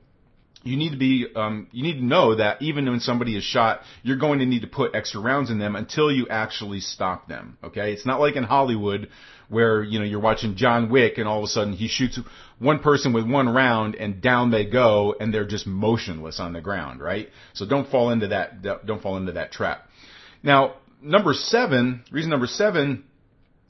you 0.66 0.78
need 0.78 0.92
to 0.92 0.98
be 0.98 1.28
um, 1.36 1.68
you 1.72 1.84
need 1.84 2.00
to 2.00 2.06
know 2.06 2.36
that 2.36 2.62
even 2.62 2.86
when 2.86 3.00
somebody 3.00 3.38
is 3.38 3.44
shot, 3.44 3.82
you're 4.02 4.18
going 4.18 4.40
to 4.40 4.46
need 4.46 4.62
to 4.62 4.68
put 4.68 4.96
extra 4.96 5.22
rounds 5.22 5.52
in 5.52 5.60
them 5.60 5.76
until 5.76 6.12
you 6.12 6.28
actually 6.28 6.80
stop 6.80 7.28
them. 7.28 7.58
Okay, 7.64 7.94
it's 7.94 8.06
not 8.06 8.20
like 8.20 8.36
in 8.36 8.44
Hollywood 8.44 9.10
where 9.48 9.84
you 9.84 10.00
know 10.00 10.06
you're 10.06 10.20
watching 10.20 10.56
John 10.56 10.90
Wick 10.90 11.20
and 11.20 11.28
all 11.28 11.38
of 11.38 11.44
a 11.44 11.48
sudden 11.48 11.74
he 11.74 11.88
shoots 11.88 12.20
one 12.58 12.80
person 12.80 13.14
with 13.14 13.30
one 13.30 13.48
round 13.48 13.96
and 13.96 14.22
down 14.22 14.50
they 14.50 14.66
go 14.66 15.16
and 15.20 15.32
they're 15.32 15.46
just 15.46 15.68
motionless 15.68 16.40
on 16.40 16.54
the 16.54 16.62
ground, 16.62 17.00
right? 17.00 17.30
So 17.54 17.68
don't 17.68 17.90
fall 17.90 18.10
into 18.10 18.28
that 18.30 18.64
don't 18.86 19.02
fall 19.02 19.18
into 19.18 19.34
that 19.34 19.52
trap. 19.52 19.88
Now, 20.42 20.76
number 21.02 21.34
7, 21.34 22.04
reason 22.12 22.32
number 22.32 22.48
7 22.48 23.04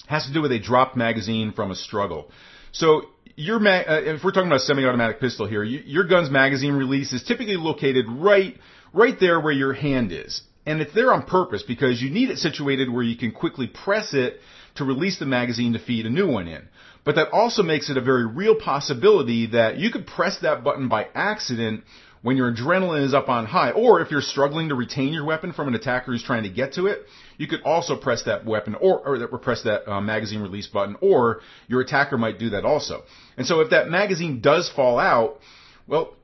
has 0.08 0.26
to 0.28 0.34
do 0.34 0.42
with 0.42 0.52
a 0.52 0.60
dropped 0.60 0.96
magazine 0.96 1.52
from 1.52 1.72
a 1.72 1.76
struggle. 1.76 2.32
So 2.72 3.04
your 3.36 3.60
ma- 3.60 3.84
uh, 3.88 4.02
if 4.04 4.24
we're 4.24 4.32
talking 4.32 4.48
about 4.48 4.62
a 4.62 4.66
semi-automatic 4.66 5.20
pistol 5.20 5.48
here, 5.48 5.64
you, 5.64 5.82
your 5.86 6.06
gun's 6.06 6.30
magazine 6.30 6.74
release 6.74 7.14
is 7.14 7.24
typically 7.24 7.58
located 7.58 8.06
right 8.08 8.56
right 8.94 9.20
there 9.20 9.40
where 9.40 9.54
your 9.54 9.74
hand 9.74 10.12
is. 10.12 10.42
And 10.66 10.82
it's 10.82 10.94
there 10.96 11.14
on 11.14 11.24
purpose 11.24 11.64
because 11.64 12.02
you 12.02 12.10
need 12.10 12.30
it 12.30 12.38
situated 12.38 12.92
where 12.92 13.04
you 13.04 13.18
can 13.18 13.32
quickly 13.32 13.68
press 13.68 14.14
it 14.14 14.40
to 14.76 14.86
release 14.86 15.20
the 15.20 15.26
magazine 15.26 15.74
to 15.74 15.80
feed 15.80 16.06
a 16.06 16.10
new 16.10 16.28
one 16.28 16.48
in. 16.48 16.68
But 17.04 17.16
that 17.16 17.30
also 17.32 17.62
makes 17.62 17.90
it 17.90 17.98
a 17.98 18.02
very 18.02 18.26
real 18.26 18.56
possibility 18.56 19.48
that 19.48 19.78
you 19.78 19.92
could 19.92 20.08
press 20.08 20.40
that 20.42 20.64
button 20.64 20.88
by 20.88 21.08
accident 21.14 21.84
when 22.26 22.38
your 22.38 22.52
adrenaline 22.52 23.06
is 23.06 23.14
up 23.14 23.30
on 23.30 23.46
high, 23.46 23.70
or 23.70 24.02
if 24.02 24.10
you're 24.10 24.20
struggling 24.20 24.70
to 24.70 24.74
retain 24.74 25.14
your 25.14 25.24
weapon 25.24 25.54
from 25.54 25.68
an 25.68 25.76
attacker 25.76 26.12
who's 26.12 26.24
trying 26.24 26.42
to 26.42 26.50
get 26.50 26.74
to 26.74 26.88
it, 26.88 27.06
you 27.38 27.46
could 27.48 27.62
also 27.62 27.96
press 27.96 28.24
that 28.24 28.44
weapon 28.44 28.74
or, 28.74 28.98
or 29.08 29.38
press 29.38 29.62
that 29.62 29.88
uh, 29.88 30.02
magazine 30.02 30.42
release 30.42 30.66
button, 30.66 30.98
or 31.02 31.42
your 31.68 31.82
attacker 31.82 32.18
might 32.18 32.40
do 32.40 32.50
that 32.50 32.66
also. 32.66 33.04
And 33.38 33.46
so 33.46 33.60
if 33.60 33.70
that 33.70 33.90
magazine 33.90 34.42
does 34.42 34.72
fall 34.76 34.98
out, 34.98 35.38
well, 35.86 36.16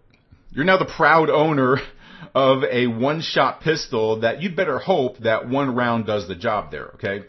you're 0.49 0.65
now 0.65 0.79
the 0.79 0.91
proud 0.91 1.29
owner 1.29 1.77
of 2.33 2.63
a 2.63 2.87
one-shot 2.87 3.61
pistol 3.61 4.21
that 4.21 4.41
you'd 4.41 4.55
better 4.55 4.79
hope 4.79 5.19
that 5.19 5.47
one 5.47 5.75
round 5.75 6.07
does 6.07 6.27
the 6.27 6.35
job 6.35 6.71
there, 6.71 6.87
okay? 6.95 7.27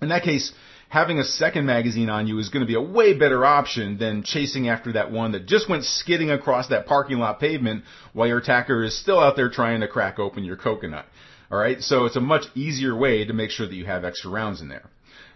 In 0.00 0.08
that 0.08 0.22
case, 0.22 0.54
having 0.88 1.18
a 1.18 1.24
second 1.24 1.66
magazine 1.66 2.08
on 2.08 2.26
you 2.26 2.38
is 2.38 2.48
going 2.48 2.62
to 2.62 2.66
be 2.66 2.74
a 2.74 2.80
way 2.80 3.16
better 3.16 3.44
option 3.44 3.98
than 3.98 4.22
chasing 4.22 4.68
after 4.68 4.92
that 4.92 5.10
one 5.10 5.32
that 5.32 5.46
just 5.46 5.68
went 5.68 5.84
skidding 5.84 6.30
across 6.30 6.68
that 6.68 6.86
parking 6.86 7.18
lot 7.18 7.38
pavement 7.40 7.84
while 8.12 8.26
your 8.26 8.38
attacker 8.38 8.82
is 8.82 8.98
still 8.98 9.20
out 9.20 9.36
there 9.36 9.50
trying 9.50 9.80
to 9.80 9.88
crack 9.88 10.18
open 10.18 10.44
your 10.44 10.56
coconut. 10.56 11.04
Alright, 11.50 11.82
so 11.82 12.04
it's 12.04 12.16
a 12.16 12.20
much 12.20 12.44
easier 12.54 12.96
way 12.96 13.24
to 13.24 13.32
make 13.32 13.50
sure 13.50 13.66
that 13.66 13.74
you 13.74 13.86
have 13.86 14.04
extra 14.04 14.30
rounds 14.30 14.60
in 14.60 14.68
there. 14.68 14.88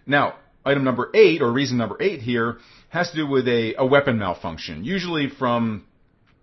Now, 0.06 0.34
item 0.64 0.84
number 0.84 1.10
eight, 1.14 1.40
or 1.42 1.50
reason 1.50 1.78
number 1.78 1.96
eight 2.00 2.20
here, 2.20 2.58
has 2.88 3.10
to 3.10 3.16
do 3.16 3.26
with 3.26 3.48
a, 3.48 3.74
a 3.78 3.86
weapon 3.86 4.18
malfunction, 4.18 4.84
usually 4.84 5.28
from 5.28 5.84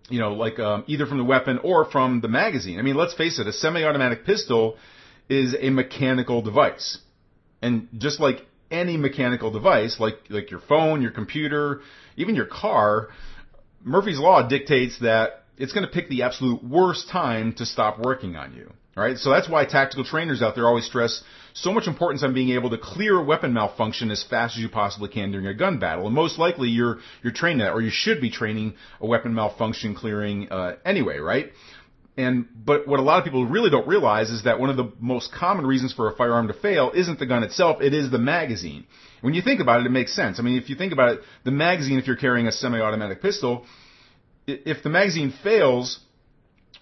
you 0.10 0.20
know, 0.20 0.34
like 0.34 0.60
um, 0.60 0.84
either 0.88 1.06
from 1.06 1.20
the 1.20 1.24
weapon 1.24 1.60
or 1.64 1.86
from 1.86 2.22
the 2.22 2.28
magazine. 2.28 2.80
I 2.80 2.82
mean, 2.82 2.96
let's 2.96 3.14
face 3.14 3.38
it, 3.40 3.46
a 3.46 3.54
semi-automatic 3.54 4.26
pistol 4.26 4.78
is 5.30 5.56
a 5.60 5.70
mechanical 5.70 6.42
device. 6.42 6.98
And 7.62 7.88
just 7.98 8.20
like 8.20 8.46
any 8.72 8.98
mechanical 8.98 9.52
device, 9.52 10.00
like, 10.00 10.16
like 10.30 10.52
your 10.52 10.62
phone, 10.62 11.02
your 11.02 11.12
computer, 11.12 11.82
even 12.18 12.36
your 12.36 12.46
car, 12.46 13.10
Murphy's 13.84 14.20
Law 14.20 14.48
dictates 14.48 15.00
that 15.00 15.44
it's 15.58 15.74
going 15.74 15.86
to 15.86 15.92
pick 15.92 16.10
the 16.10 16.24
absolute 16.24 16.64
worst 16.64 17.10
time 17.10 17.54
to 17.54 17.66
stop 17.66 18.00
working 18.00 18.36
on 18.36 18.54
you. 18.54 18.72
Alright, 18.98 19.18
so 19.18 19.30
that's 19.30 19.48
why 19.48 19.64
tactical 19.66 20.04
trainers 20.04 20.42
out 20.42 20.56
there 20.56 20.68
always 20.68 20.86
stress 20.86 21.24
so 21.54 21.72
much 21.72 21.88
importance 21.88 22.22
on 22.22 22.34
being 22.34 22.50
able 22.50 22.70
to 22.72 22.78
clear 22.78 23.18
a 23.18 23.24
weapon 23.24 23.54
malfunction 23.54 24.12
as 24.12 24.24
fast 24.24 24.58
as 24.58 24.62
you 24.62 24.68
possibly 24.68 25.08
can 25.10 25.32
during 25.32 25.48
a 25.48 25.54
gun 25.54 25.80
battle. 25.80 26.06
And 26.06 26.14
most 26.14 26.38
likely 26.38 26.68
you're, 26.70 26.98
you're 27.24 27.34
trained 27.34 27.62
that, 27.62 27.72
or 27.72 27.82
you 27.82 27.92
should 27.92 28.20
be 28.20 28.30
training 28.30 28.74
a 29.00 29.08
weapon 29.08 29.34
malfunction 29.34 29.96
clearing, 29.96 30.52
uh, 30.52 30.76
anyway, 30.84 31.20
right? 31.20 31.52
And, 32.18 32.48
but 32.54 32.88
what 32.88 33.00
a 33.00 33.04
lot 33.04 33.20
of 33.20 33.24
people 33.24 33.46
really 33.46 33.70
don't 33.70 33.88
realize 33.88 34.30
is 34.30 34.44
that 34.44 34.60
one 34.60 34.70
of 34.70 34.76
the 34.76 34.92
most 35.00 35.32
common 35.32 35.66
reasons 35.66 35.94
for 35.94 36.12
a 36.12 36.16
firearm 36.16 36.48
to 36.48 36.54
fail 36.54 36.92
isn't 36.94 37.18
the 37.18 37.26
gun 37.26 37.44
itself, 37.44 37.82
it 37.82 37.94
is 37.94 38.12
the 38.12 38.20
magazine. 38.20 38.86
When 39.22 39.34
you 39.34 39.42
think 39.42 39.62
about 39.62 39.82
it, 39.82 39.86
it 39.86 39.92
makes 39.92 40.14
sense. 40.14 40.40
I 40.40 40.44
mean, 40.44 40.58
if 40.58 40.70
you 40.70 40.76
think 40.76 40.92
about 40.92 41.14
it, 41.14 41.20
the 41.46 41.52
magazine, 41.52 41.98
if 41.98 42.08
you're 42.08 42.18
carrying 42.18 42.48
a 42.48 42.52
semi-automatic 42.52 43.22
pistol, 43.22 43.66
if 44.48 44.84
the 44.84 44.90
magazine 44.90 45.34
fails, 45.44 46.00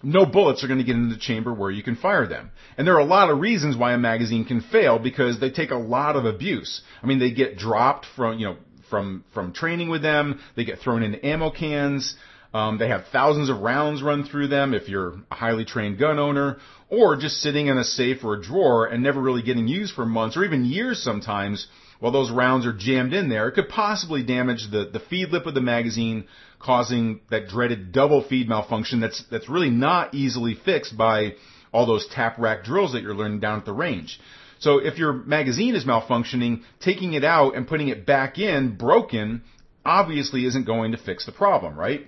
no 0.02 0.26
bullets 0.26 0.62
are 0.62 0.68
going 0.68 0.78
to 0.78 0.84
get 0.84 0.96
into 0.96 1.14
the 1.14 1.20
chamber 1.20 1.52
where 1.52 1.70
you 1.70 1.82
can 1.82 1.96
fire 1.96 2.26
them. 2.26 2.50
And 2.76 2.86
there 2.86 2.94
are 2.94 3.00
a 3.00 3.04
lot 3.04 3.30
of 3.30 3.40
reasons 3.40 3.76
why 3.76 3.92
a 3.92 3.98
magazine 3.98 4.44
can 4.44 4.60
fail 4.60 4.98
because 4.98 5.40
they 5.40 5.50
take 5.50 5.70
a 5.70 5.76
lot 5.76 6.16
of 6.16 6.24
abuse. 6.24 6.82
I 7.02 7.06
mean, 7.06 7.18
they 7.18 7.32
get 7.32 7.56
dropped 7.56 8.06
from, 8.16 8.38
you 8.38 8.46
know, 8.46 8.56
from, 8.90 9.24
from 9.34 9.52
training 9.52 9.90
with 9.90 10.02
them. 10.02 10.40
They 10.56 10.64
get 10.64 10.78
thrown 10.78 11.02
into 11.02 11.24
ammo 11.24 11.50
cans. 11.50 12.16
Um, 12.54 12.78
they 12.78 12.88
have 12.88 13.04
thousands 13.12 13.50
of 13.50 13.60
rounds 13.60 14.02
run 14.02 14.24
through 14.24 14.48
them 14.48 14.72
if 14.72 14.88
you're 14.88 15.14
a 15.30 15.34
highly 15.34 15.64
trained 15.64 15.98
gun 15.98 16.18
owner, 16.18 16.58
or 16.88 17.16
just 17.16 17.40
sitting 17.40 17.66
in 17.66 17.76
a 17.76 17.84
safe 17.84 18.24
or 18.24 18.34
a 18.34 18.42
drawer 18.42 18.86
and 18.86 19.02
never 19.02 19.20
really 19.20 19.42
getting 19.42 19.68
used 19.68 19.94
for 19.94 20.06
months 20.06 20.36
or 20.36 20.44
even 20.44 20.64
years 20.64 21.02
sometimes 21.02 21.66
while 22.00 22.12
those 22.12 22.30
rounds 22.30 22.64
are 22.64 22.72
jammed 22.72 23.12
in 23.12 23.28
there. 23.28 23.48
It 23.48 23.52
could 23.52 23.68
possibly 23.68 24.22
damage 24.22 24.70
the, 24.70 24.88
the 24.90 25.00
feed 25.00 25.30
lip 25.30 25.46
of 25.46 25.54
the 25.54 25.60
magazine, 25.60 26.26
causing 26.58 27.20
that 27.30 27.48
dreaded 27.48 27.92
double 27.92 28.22
feed 28.22 28.48
malfunction 28.48 29.00
that's, 29.00 29.22
that's 29.30 29.48
really 29.48 29.70
not 29.70 30.14
easily 30.14 30.54
fixed 30.54 30.96
by 30.96 31.34
all 31.72 31.86
those 31.86 32.06
tap 32.08 32.38
rack 32.38 32.64
drills 32.64 32.92
that 32.92 33.02
you're 33.02 33.14
learning 33.14 33.40
down 33.40 33.58
at 33.58 33.64
the 33.64 33.72
range. 33.72 34.20
So 34.60 34.78
if 34.78 34.98
your 34.98 35.12
magazine 35.12 35.74
is 35.74 35.84
malfunctioning, 35.84 36.62
taking 36.80 37.12
it 37.12 37.24
out 37.24 37.54
and 37.54 37.66
putting 37.66 37.88
it 37.88 38.06
back 38.06 38.38
in 38.38 38.76
broken 38.76 39.42
obviously 39.84 40.44
isn't 40.46 40.66
going 40.66 40.92
to 40.92 40.98
fix 40.98 41.26
the 41.26 41.32
problem, 41.32 41.78
right? 41.78 42.06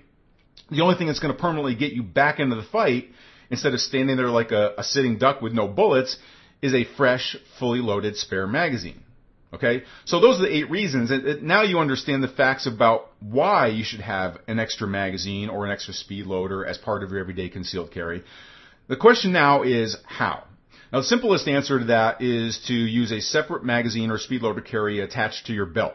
The 0.71 0.83
only 0.83 0.97
thing 0.97 1.09
that's 1.09 1.19
going 1.19 1.35
to 1.35 1.41
permanently 1.41 1.75
get 1.75 1.93
you 1.93 2.03
back 2.03 2.39
into 2.39 2.57
the 2.57 2.63
fight, 2.63 3.09
instead 3.51 3.75
of 3.75 3.81
standing 3.81 4.17
there 4.17 4.29
like 4.29 4.53
a, 4.53 4.75
a 4.79 4.85
sitting 4.85 5.19
duck 5.19 5.43
with 5.43 5.53
no 5.53 5.67
bullets, 5.67 6.17
is 6.63 6.75
a 6.75 6.85
fresh, 6.97 7.37
fully 7.59 7.81
loaded 7.81 8.17
spare 8.17 8.47
magazine. 8.47 9.03
Okay? 9.53 9.83
So 10.05 10.21
those 10.21 10.39
are 10.39 10.43
the 10.43 10.55
eight 10.55 10.71
reasons. 10.71 11.11
And 11.11 11.43
now 11.43 11.63
you 11.63 11.79
understand 11.79 12.23
the 12.23 12.29
facts 12.29 12.67
about 12.67 13.09
why 13.21 13.69
you 13.69 13.83
should 13.83 14.01
have 14.01 14.39
an 14.47 14.59
extra 14.59 14.87
magazine 14.87 15.49
or 15.49 15.65
an 15.65 15.73
extra 15.73 15.93
speed 15.93 16.27
loader 16.27 16.65
as 16.65 16.79
part 16.79 17.03
of 17.03 17.11
your 17.11 17.19
everyday 17.19 17.49
concealed 17.49 17.91
carry. 17.91 18.23
The 18.89 18.97
question 18.97 19.33
now 19.33 19.63
is 19.63 19.97
how? 20.05 20.45
Now 20.93 21.01
the 21.01 21.07
simplest 21.07 21.49
answer 21.49 21.79
to 21.79 21.85
that 21.87 22.23
is 22.23 22.61
to 22.67 22.75
use 22.75 23.13
a 23.13 23.21
separate 23.21 23.65
magazine 23.65 24.11
or 24.11 24.19
speed 24.19 24.43
loader 24.43 24.61
carry 24.61 25.01
attached 25.01 25.47
to 25.47 25.53
your 25.53 25.67
belt 25.67 25.95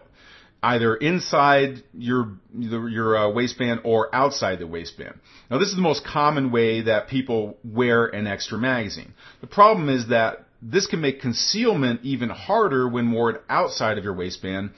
either 0.66 0.96
inside 0.96 1.84
your 1.94 2.34
your 2.58 3.16
uh, 3.16 3.30
waistband 3.30 3.82
or 3.84 4.14
outside 4.14 4.58
the 4.58 4.66
waistband. 4.66 5.20
Now, 5.50 5.60
this 5.60 5.70
is 5.70 5.76
the 5.76 5.82
most 5.82 6.04
common 6.04 6.52
way 6.52 6.82
that 6.82 7.08
people 7.08 7.58
wear 7.64 8.08
an 8.08 8.26
extra 8.26 8.58
magazine. 8.58 9.14
The 9.42 9.48
problem 9.48 9.90
is 9.90 10.08
that 10.08 10.46
this 10.64 10.88
can 10.88 11.02
make 11.02 11.22
concealment 11.22 12.02
even 12.04 12.30
harder 12.30 12.88
when 12.90 13.12
worn 13.12 13.38
outside 13.48 14.00
of 14.00 14.04
your 14.04 14.16
waistband 14.16 14.72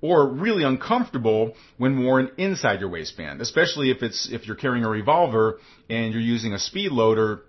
or 0.00 0.26
really 0.26 0.64
uncomfortable 0.64 1.54
when 1.76 2.02
worn 2.02 2.30
inside 2.38 2.80
your 2.80 2.88
waistband, 2.88 3.42
especially 3.42 3.90
if 3.90 4.02
it's 4.02 4.30
if 4.32 4.46
you're 4.46 4.56
carrying 4.56 4.84
a 4.84 4.88
revolver 4.88 5.58
and 5.90 6.14
you're 6.14 6.22
using 6.22 6.54
a 6.54 6.58
speed 6.58 6.92
loader, 6.92 7.42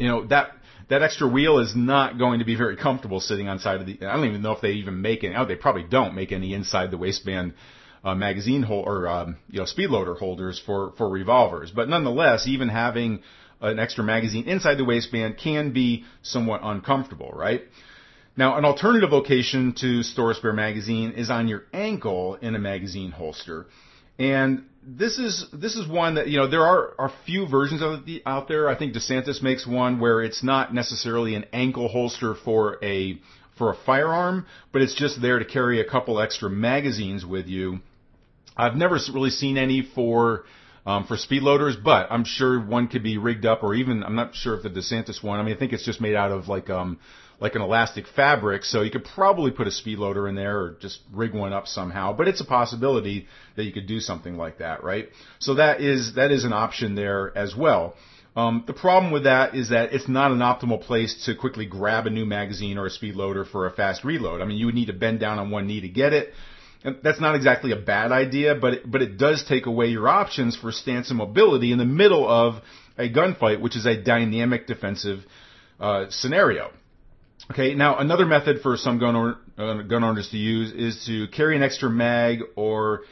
you 0.00 0.08
know, 0.08 0.26
that 0.26 0.50
that 0.88 1.02
extra 1.02 1.28
wheel 1.28 1.58
is 1.58 1.74
not 1.74 2.18
going 2.18 2.40
to 2.40 2.44
be 2.44 2.56
very 2.56 2.76
comfortable 2.76 3.20
sitting 3.20 3.48
on 3.48 3.58
side 3.58 3.80
of 3.80 3.86
the. 3.86 3.98
I 4.02 4.16
don't 4.16 4.26
even 4.26 4.42
know 4.42 4.52
if 4.52 4.60
they 4.60 4.72
even 4.72 5.00
make 5.00 5.24
any. 5.24 5.34
Oh, 5.34 5.44
they 5.44 5.56
probably 5.56 5.84
don't 5.84 6.14
make 6.14 6.32
any 6.32 6.54
inside 6.54 6.90
the 6.90 6.98
waistband 6.98 7.54
uh, 8.02 8.14
magazine 8.14 8.62
hole 8.62 8.84
or 8.86 9.08
um, 9.08 9.36
you 9.48 9.60
know 9.60 9.64
speed 9.64 9.90
loader 9.90 10.14
holders 10.14 10.60
for 10.64 10.92
for 10.96 11.08
revolvers. 11.08 11.70
But 11.70 11.88
nonetheless, 11.88 12.46
even 12.46 12.68
having 12.68 13.22
an 13.60 13.78
extra 13.78 14.04
magazine 14.04 14.46
inside 14.46 14.76
the 14.76 14.84
waistband 14.84 15.38
can 15.38 15.72
be 15.72 16.04
somewhat 16.22 16.60
uncomfortable, 16.62 17.32
right? 17.34 17.62
Now, 18.36 18.56
an 18.56 18.64
alternative 18.64 19.10
location 19.10 19.74
to 19.80 20.02
store 20.02 20.32
a 20.32 20.34
spare 20.34 20.52
magazine 20.52 21.12
is 21.12 21.30
on 21.30 21.46
your 21.46 21.62
ankle 21.72 22.34
in 22.34 22.56
a 22.56 22.58
magazine 22.58 23.12
holster. 23.12 23.66
And 24.18 24.64
this 24.86 25.18
is 25.18 25.46
this 25.52 25.76
is 25.76 25.88
one 25.88 26.16
that 26.16 26.28
you 26.28 26.38
know 26.38 26.48
there 26.48 26.64
are 26.64 26.94
a 26.98 27.12
few 27.24 27.46
versions 27.48 27.82
of 27.82 28.06
it 28.06 28.22
out 28.26 28.48
there. 28.48 28.68
I 28.68 28.76
think 28.76 28.94
DeSantis 28.94 29.42
makes 29.42 29.66
one 29.66 30.00
where 30.00 30.22
it's 30.22 30.42
not 30.42 30.74
necessarily 30.74 31.34
an 31.34 31.46
ankle 31.52 31.88
holster 31.88 32.34
for 32.34 32.78
a 32.82 33.18
for 33.56 33.72
a 33.72 33.76
firearm, 33.86 34.46
but 34.72 34.82
it's 34.82 34.94
just 34.94 35.20
there 35.22 35.38
to 35.38 35.44
carry 35.44 35.80
a 35.80 35.88
couple 35.88 36.20
extra 36.20 36.50
magazines 36.50 37.24
with 37.24 37.46
you. 37.46 37.80
I've 38.56 38.76
never 38.76 38.98
really 39.12 39.30
seen 39.30 39.58
any 39.58 39.82
for 39.94 40.44
um, 40.86 41.06
for 41.06 41.16
speed 41.16 41.42
loaders, 41.42 41.76
but 41.76 42.08
I'm 42.10 42.24
sure 42.24 42.60
one 42.60 42.88
could 42.88 43.02
be 43.02 43.16
rigged 43.16 43.46
up, 43.46 43.62
or 43.62 43.74
even 43.74 44.02
I'm 44.02 44.16
not 44.16 44.34
sure 44.34 44.56
if 44.56 44.62
the 44.62 44.70
DeSantis 44.70 45.22
one. 45.22 45.40
I 45.40 45.42
mean, 45.42 45.54
I 45.54 45.58
think 45.58 45.72
it's 45.72 45.84
just 45.84 46.00
made 46.00 46.14
out 46.14 46.30
of 46.30 46.48
like 46.48 46.68
um, 46.68 46.98
like 47.40 47.54
an 47.54 47.62
elastic 47.62 48.06
fabric, 48.06 48.64
so 48.64 48.82
you 48.82 48.90
could 48.90 49.04
probably 49.04 49.50
put 49.50 49.66
a 49.66 49.70
speed 49.70 49.98
loader 49.98 50.28
in 50.28 50.34
there 50.34 50.58
or 50.58 50.76
just 50.80 51.00
rig 51.12 51.34
one 51.34 51.52
up 51.52 51.66
somehow. 51.66 52.12
But 52.12 52.28
it's 52.28 52.40
a 52.40 52.44
possibility 52.44 53.26
that 53.56 53.64
you 53.64 53.72
could 53.72 53.86
do 53.86 54.00
something 54.00 54.36
like 54.36 54.58
that, 54.58 54.84
right? 54.84 55.08
So 55.38 55.54
that 55.54 55.80
is 55.80 56.14
that 56.14 56.30
is 56.30 56.44
an 56.44 56.52
option 56.52 56.94
there 56.94 57.36
as 57.36 57.54
well. 57.56 57.94
Um, 58.36 58.64
the 58.66 58.72
problem 58.72 59.12
with 59.12 59.24
that 59.24 59.54
is 59.54 59.68
that 59.68 59.92
it's 59.92 60.08
not 60.08 60.32
an 60.32 60.38
optimal 60.38 60.80
place 60.80 61.24
to 61.26 61.36
quickly 61.36 61.66
grab 61.66 62.06
a 62.06 62.10
new 62.10 62.26
magazine 62.26 62.78
or 62.78 62.86
a 62.86 62.90
speed 62.90 63.14
loader 63.14 63.44
for 63.44 63.66
a 63.66 63.70
fast 63.70 64.04
reload. 64.04 64.40
I 64.40 64.44
mean, 64.44 64.58
you 64.58 64.66
would 64.66 64.74
need 64.74 64.86
to 64.86 64.92
bend 64.92 65.20
down 65.20 65.38
on 65.38 65.50
one 65.50 65.68
knee 65.68 65.80
to 65.82 65.88
get 65.88 66.12
it. 66.12 66.32
And 66.82 66.98
that's 67.02 67.20
not 67.20 67.34
exactly 67.34 67.70
a 67.70 67.76
bad 67.76 68.12
idea, 68.12 68.54
but 68.56 68.74
it, 68.74 68.90
but 68.90 69.02
it 69.02 69.16
does 69.16 69.44
take 69.44 69.66
away 69.66 69.86
your 69.86 70.08
options 70.08 70.56
for 70.56 70.72
stance 70.72 71.10
and 71.10 71.18
mobility 71.18 71.72
in 71.72 71.78
the 71.78 71.84
middle 71.84 72.28
of 72.28 72.62
a 72.98 73.08
gunfight, 73.08 73.60
which 73.60 73.76
is 73.76 73.86
a 73.86 73.96
dynamic 73.96 74.66
defensive 74.66 75.20
uh, 75.80 76.06
scenario. 76.10 76.70
Okay, 77.50 77.74
now 77.74 77.98
another 77.98 78.24
method 78.24 78.62
for 78.62 78.76
some 78.76 78.98
gun, 78.98 79.14
or, 79.14 79.36
uh, 79.58 79.82
gun 79.82 80.02
owners 80.02 80.30
to 80.30 80.38
use 80.38 80.72
is 80.72 81.04
to 81.06 81.28
carry 81.28 81.56
an 81.56 81.62
extra 81.62 81.90
mag 81.90 82.40
or 82.56 83.02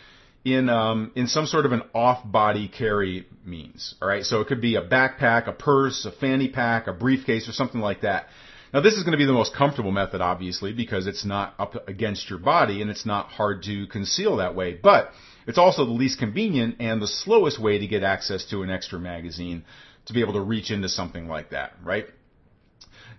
in 0.44 0.68
um, 0.68 1.12
in 1.14 1.26
some 1.26 1.46
sort 1.46 1.66
of 1.66 1.72
an 1.72 1.82
off-body 1.94 2.68
carry 2.68 3.26
means. 3.44 3.94
All 4.00 4.08
right, 4.08 4.24
so 4.24 4.40
it 4.40 4.48
could 4.48 4.60
be 4.60 4.76
a 4.76 4.82
backpack, 4.82 5.48
a 5.48 5.52
purse, 5.52 6.06
a 6.06 6.12
fanny 6.12 6.48
pack, 6.48 6.86
a 6.86 6.92
briefcase, 6.92 7.48
or 7.48 7.52
something 7.52 7.80
like 7.80 8.00
that. 8.00 8.26
Now 8.72 8.80
this 8.80 8.94
is 8.94 9.02
going 9.02 9.12
to 9.12 9.18
be 9.18 9.26
the 9.26 9.34
most 9.34 9.54
comfortable 9.54 9.92
method, 9.92 10.22
obviously, 10.22 10.72
because 10.72 11.06
it's 11.06 11.26
not 11.26 11.54
up 11.58 11.86
against 11.86 12.30
your 12.30 12.38
body 12.38 12.80
and 12.80 12.90
it's 12.90 13.04
not 13.04 13.26
hard 13.26 13.64
to 13.64 13.86
conceal 13.88 14.36
that 14.36 14.54
way. 14.54 14.72
But 14.72 15.10
it's 15.46 15.58
also 15.58 15.84
the 15.84 15.92
least 15.92 16.18
convenient 16.18 16.76
and 16.80 17.02
the 17.02 17.06
slowest 17.06 17.60
way 17.60 17.78
to 17.78 17.86
get 17.86 18.02
access 18.02 18.46
to 18.46 18.62
an 18.62 18.70
extra 18.70 18.98
magazine 18.98 19.64
to 20.06 20.14
be 20.14 20.22
able 20.22 20.32
to 20.32 20.40
reach 20.40 20.70
into 20.70 20.88
something 20.88 21.28
like 21.28 21.50
that, 21.50 21.74
right? 21.84 22.06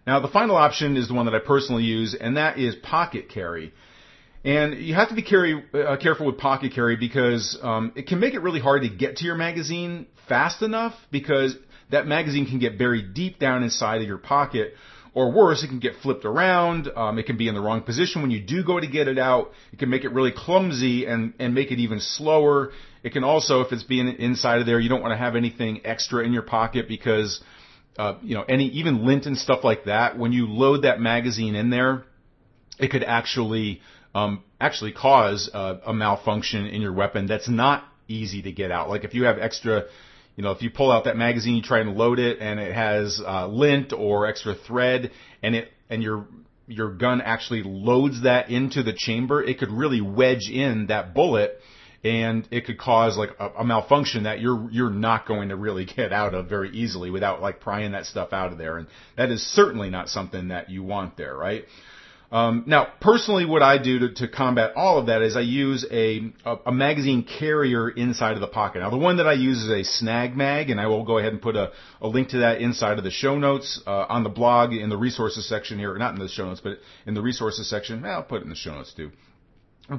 Now 0.05 0.19
the 0.19 0.27
final 0.27 0.55
option 0.55 0.97
is 0.97 1.07
the 1.07 1.13
one 1.13 1.25
that 1.25 1.35
I 1.35 1.39
personally 1.39 1.83
use, 1.83 2.13
and 2.13 2.37
that 2.37 2.59
is 2.59 2.75
pocket 2.75 3.29
carry. 3.29 3.73
And 4.45 4.73
you 4.75 4.93
have 4.93 5.09
to 5.09 5.15
be 5.15 5.21
carry, 5.21 5.63
uh, 5.73 5.95
careful 5.97 6.25
with 6.25 6.37
pocket 6.37 6.73
carry 6.73 6.97
because 6.97 7.57
um, 7.61 7.93
it 7.95 8.07
can 8.07 8.19
make 8.19 8.33
it 8.33 8.41
really 8.41 8.59
hard 8.59 8.81
to 8.81 8.89
get 8.89 9.17
to 9.17 9.25
your 9.25 9.35
magazine 9.35 10.07
fast 10.27 10.61
enough 10.61 10.93
because 11.11 11.55
that 11.91 12.07
magazine 12.07 12.45
can 12.45 12.59
get 12.59 12.77
buried 12.77 13.13
deep 13.13 13.39
down 13.39 13.63
inside 13.63 14.01
of 14.01 14.07
your 14.07 14.17
pocket. 14.17 14.73
Or 15.15 15.31
worse, 15.31 15.63
it 15.63 15.67
can 15.67 15.79
get 15.79 15.97
flipped 16.01 16.25
around. 16.25 16.89
Um, 16.93 17.19
it 17.19 17.27
can 17.27 17.37
be 17.37 17.47
in 17.47 17.53
the 17.53 17.61
wrong 17.61 17.83
position 17.83 18.23
when 18.23 18.31
you 18.31 18.41
do 18.41 18.63
go 18.63 18.79
to 18.79 18.87
get 18.87 19.07
it 19.07 19.19
out. 19.19 19.51
It 19.71 19.77
can 19.77 19.89
make 19.89 20.05
it 20.05 20.11
really 20.11 20.31
clumsy 20.35 21.05
and, 21.05 21.33
and 21.37 21.53
make 21.53 21.71
it 21.71 21.77
even 21.77 21.99
slower. 21.99 22.71
It 23.03 23.13
can 23.13 23.23
also, 23.23 23.61
if 23.61 23.71
it's 23.71 23.83
being 23.83 24.07
inside 24.07 24.59
of 24.59 24.65
there, 24.65 24.79
you 24.79 24.89
don't 24.89 25.01
want 25.01 25.11
to 25.11 25.17
have 25.17 25.35
anything 25.35 25.81
extra 25.85 26.25
in 26.25 26.33
your 26.33 26.41
pocket 26.41 26.87
because, 26.87 27.41
uh, 27.97 28.15
you 28.21 28.35
know, 28.35 28.43
any, 28.43 28.67
even 28.69 29.05
lint 29.05 29.25
and 29.25 29.37
stuff 29.37 29.63
like 29.63 29.85
that, 29.85 30.17
when 30.17 30.31
you 30.31 30.47
load 30.47 30.83
that 30.83 30.99
magazine 30.99 31.55
in 31.55 31.69
there, 31.69 32.03
it 32.79 32.89
could 32.89 33.03
actually 33.03 33.81
um, 34.15 34.43
actually 34.59 34.91
cause 34.91 35.49
uh, 35.53 35.77
a 35.85 35.93
malfunction 35.93 36.65
in 36.65 36.81
your 36.81 36.93
weapon 36.93 37.27
that's 37.27 37.49
not 37.49 37.83
easy 38.07 38.41
to 38.43 38.51
get 38.51 38.71
out. 38.71 38.89
Like 38.89 39.03
if 39.03 39.13
you 39.13 39.25
have 39.25 39.37
extra, 39.39 39.85
you 40.35 40.43
know, 40.43 40.51
if 40.51 40.61
you 40.61 40.69
pull 40.69 40.91
out 40.91 41.05
that 41.05 41.17
magazine, 41.17 41.55
you 41.55 41.61
try 41.61 41.79
and 41.79 41.95
load 41.95 42.19
it, 42.19 42.39
and 42.39 42.59
it 42.59 42.73
has 42.73 43.21
uh, 43.25 43.47
lint 43.47 43.93
or 43.93 44.25
extra 44.27 44.55
thread, 44.55 45.11
and 45.41 45.55
it 45.55 45.71
and 45.89 46.01
your 46.01 46.27
your 46.67 46.91
gun 46.91 47.21
actually 47.21 47.61
loads 47.63 48.23
that 48.23 48.49
into 48.49 48.83
the 48.83 48.93
chamber, 48.93 49.43
it 49.43 49.59
could 49.59 49.69
really 49.69 50.01
wedge 50.01 50.49
in 50.49 50.87
that 50.87 51.13
bullet 51.13 51.59
and 52.03 52.47
it 52.51 52.65
could 52.65 52.77
cause 52.77 53.17
like 53.17 53.31
a, 53.39 53.49
a, 53.59 53.63
malfunction 53.63 54.23
that 54.23 54.39
you're 54.41 54.69
you're 54.71 54.89
not 54.89 55.25
going 55.25 55.49
to 55.49 55.55
really 55.55 55.85
get 55.85 56.11
out 56.11 56.33
of 56.33 56.47
very 56.47 56.69
easily 56.71 57.09
without 57.09 57.41
like 57.41 57.59
prying 57.59 57.93
that 57.93 58.05
stuff 58.05 58.33
out 58.33 58.51
of 58.51 58.57
there 58.57 58.77
and 58.77 58.87
that 59.17 59.31
is 59.31 59.41
certainly 59.41 59.89
not 59.89 60.09
something 60.09 60.49
that 60.49 60.69
you 60.69 60.83
want 60.83 61.15
there 61.17 61.35
right 61.35 61.65
um, 62.33 62.63
now, 62.65 62.87
personally, 62.99 63.45
what 63.45 63.61
I 63.61 63.77
do 63.77 63.99
to, 63.99 64.13
to, 64.15 64.27
combat 64.27 64.73
all 64.75 64.97
of 64.97 65.05
that 65.05 65.21
is 65.21 65.37
I 65.37 65.41
use 65.41 65.85
a, 65.91 66.33
a, 66.43 66.57
a, 66.65 66.71
magazine 66.71 67.23
carrier 67.23 67.91
inside 67.91 68.33
of 68.33 68.41
the 68.41 68.47
pocket. 68.47 68.79
Now, 68.79 68.89
the 68.89 68.97
one 68.97 69.17
that 69.17 69.27
I 69.27 69.33
use 69.33 69.61
is 69.61 69.69
a 69.69 69.83
Snag 69.83 70.35
Mag, 70.35 70.71
and 70.71 70.81
I 70.81 70.87
will 70.87 71.03
go 71.03 71.19
ahead 71.19 71.31
and 71.31 71.39
put 71.39 71.55
a, 71.55 71.73
a 72.01 72.07
link 72.07 72.29
to 72.29 72.39
that 72.39 72.59
inside 72.59 72.97
of 72.97 73.03
the 73.03 73.11
show 73.11 73.37
notes 73.37 73.79
uh, 73.85 74.07
on 74.09 74.23
the 74.23 74.31
blog 74.31 74.73
in 74.73 74.89
the 74.89 74.97
resources 74.97 75.47
section 75.47 75.77
here. 75.77 75.95
Not 75.95 76.15
in 76.15 76.19
the 76.19 76.27
show 76.27 76.47
notes, 76.47 76.59
but 76.59 76.79
in 77.05 77.13
the 77.13 77.21
resources 77.21 77.69
section. 77.69 78.03
I'll 78.03 78.23
put 78.23 78.41
it 78.41 78.45
in 78.45 78.49
the 78.49 78.55
show 78.55 78.73
notes 78.73 78.95
too. 78.95 79.11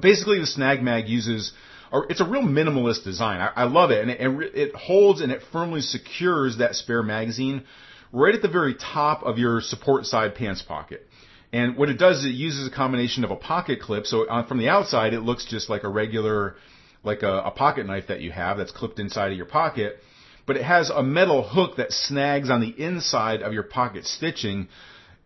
Basically, 0.01 0.41
the 0.41 0.47
Snag 0.47 0.83
Mag 0.83 1.09
uses 1.09 1.53
it's 1.93 2.21
a 2.21 2.25
real 2.25 2.43
minimalist 2.43 3.05
design. 3.05 3.41
I, 3.41 3.53
I 3.55 3.65
love 3.65 3.91
it, 3.91 4.01
and 4.01 4.11
it, 4.11 4.55
it 4.55 4.75
holds 4.75 5.21
and 5.21 5.31
it 5.31 5.43
firmly 5.53 5.81
secures 5.81 6.59
that 6.59 6.75
spare 6.75 7.03
magazine 7.03 7.65
right 8.13 8.35
at 8.35 8.43
the 8.43 8.49
very 8.49 8.75
top 8.75 9.23
of 9.25 9.39
your 9.39 9.61
support 9.61 10.07
side 10.07 10.35
pants 10.35 10.63
pocket. 10.63 11.07
And 11.53 11.77
what 11.77 11.89
it 11.89 11.99
does 11.99 12.19
is 12.19 12.27
it 12.27 12.35
uses 12.35 12.67
a 12.67 12.71
combination 12.71 13.23
of 13.23 13.31
a 13.31 13.37
pocket 13.37 13.81
clip. 13.81 14.07
So 14.07 14.27
uh, 14.27 14.47
from 14.47 14.59
the 14.59 14.69
outside, 14.69 15.15
it 15.15 15.21
looks 15.21 15.45
just 15.45 15.71
like 15.71 15.85
a 15.85 15.89
regular, 15.89 16.57
like 17.05 17.23
a, 17.23 17.43
a 17.43 17.51
pocket 17.51 17.87
knife 17.87 18.09
that 18.09 18.21
you 18.21 18.33
have 18.33 18.59
that's 18.59 18.73
clipped 18.73 18.99
inside 18.99 19.31
of 19.31 19.37
your 19.37 19.47
pocket. 19.47 19.99
But 20.47 20.57
it 20.57 20.65
has 20.65 20.91
a 20.91 21.03
metal 21.03 21.43
hook 21.47 21.77
that 21.77 21.93
snags 21.93 22.51
on 22.51 22.61
the 22.61 22.71
inside 22.71 23.43
of 23.43 23.53
your 23.53 23.63
pocket 23.63 24.05
stitching. 24.05 24.69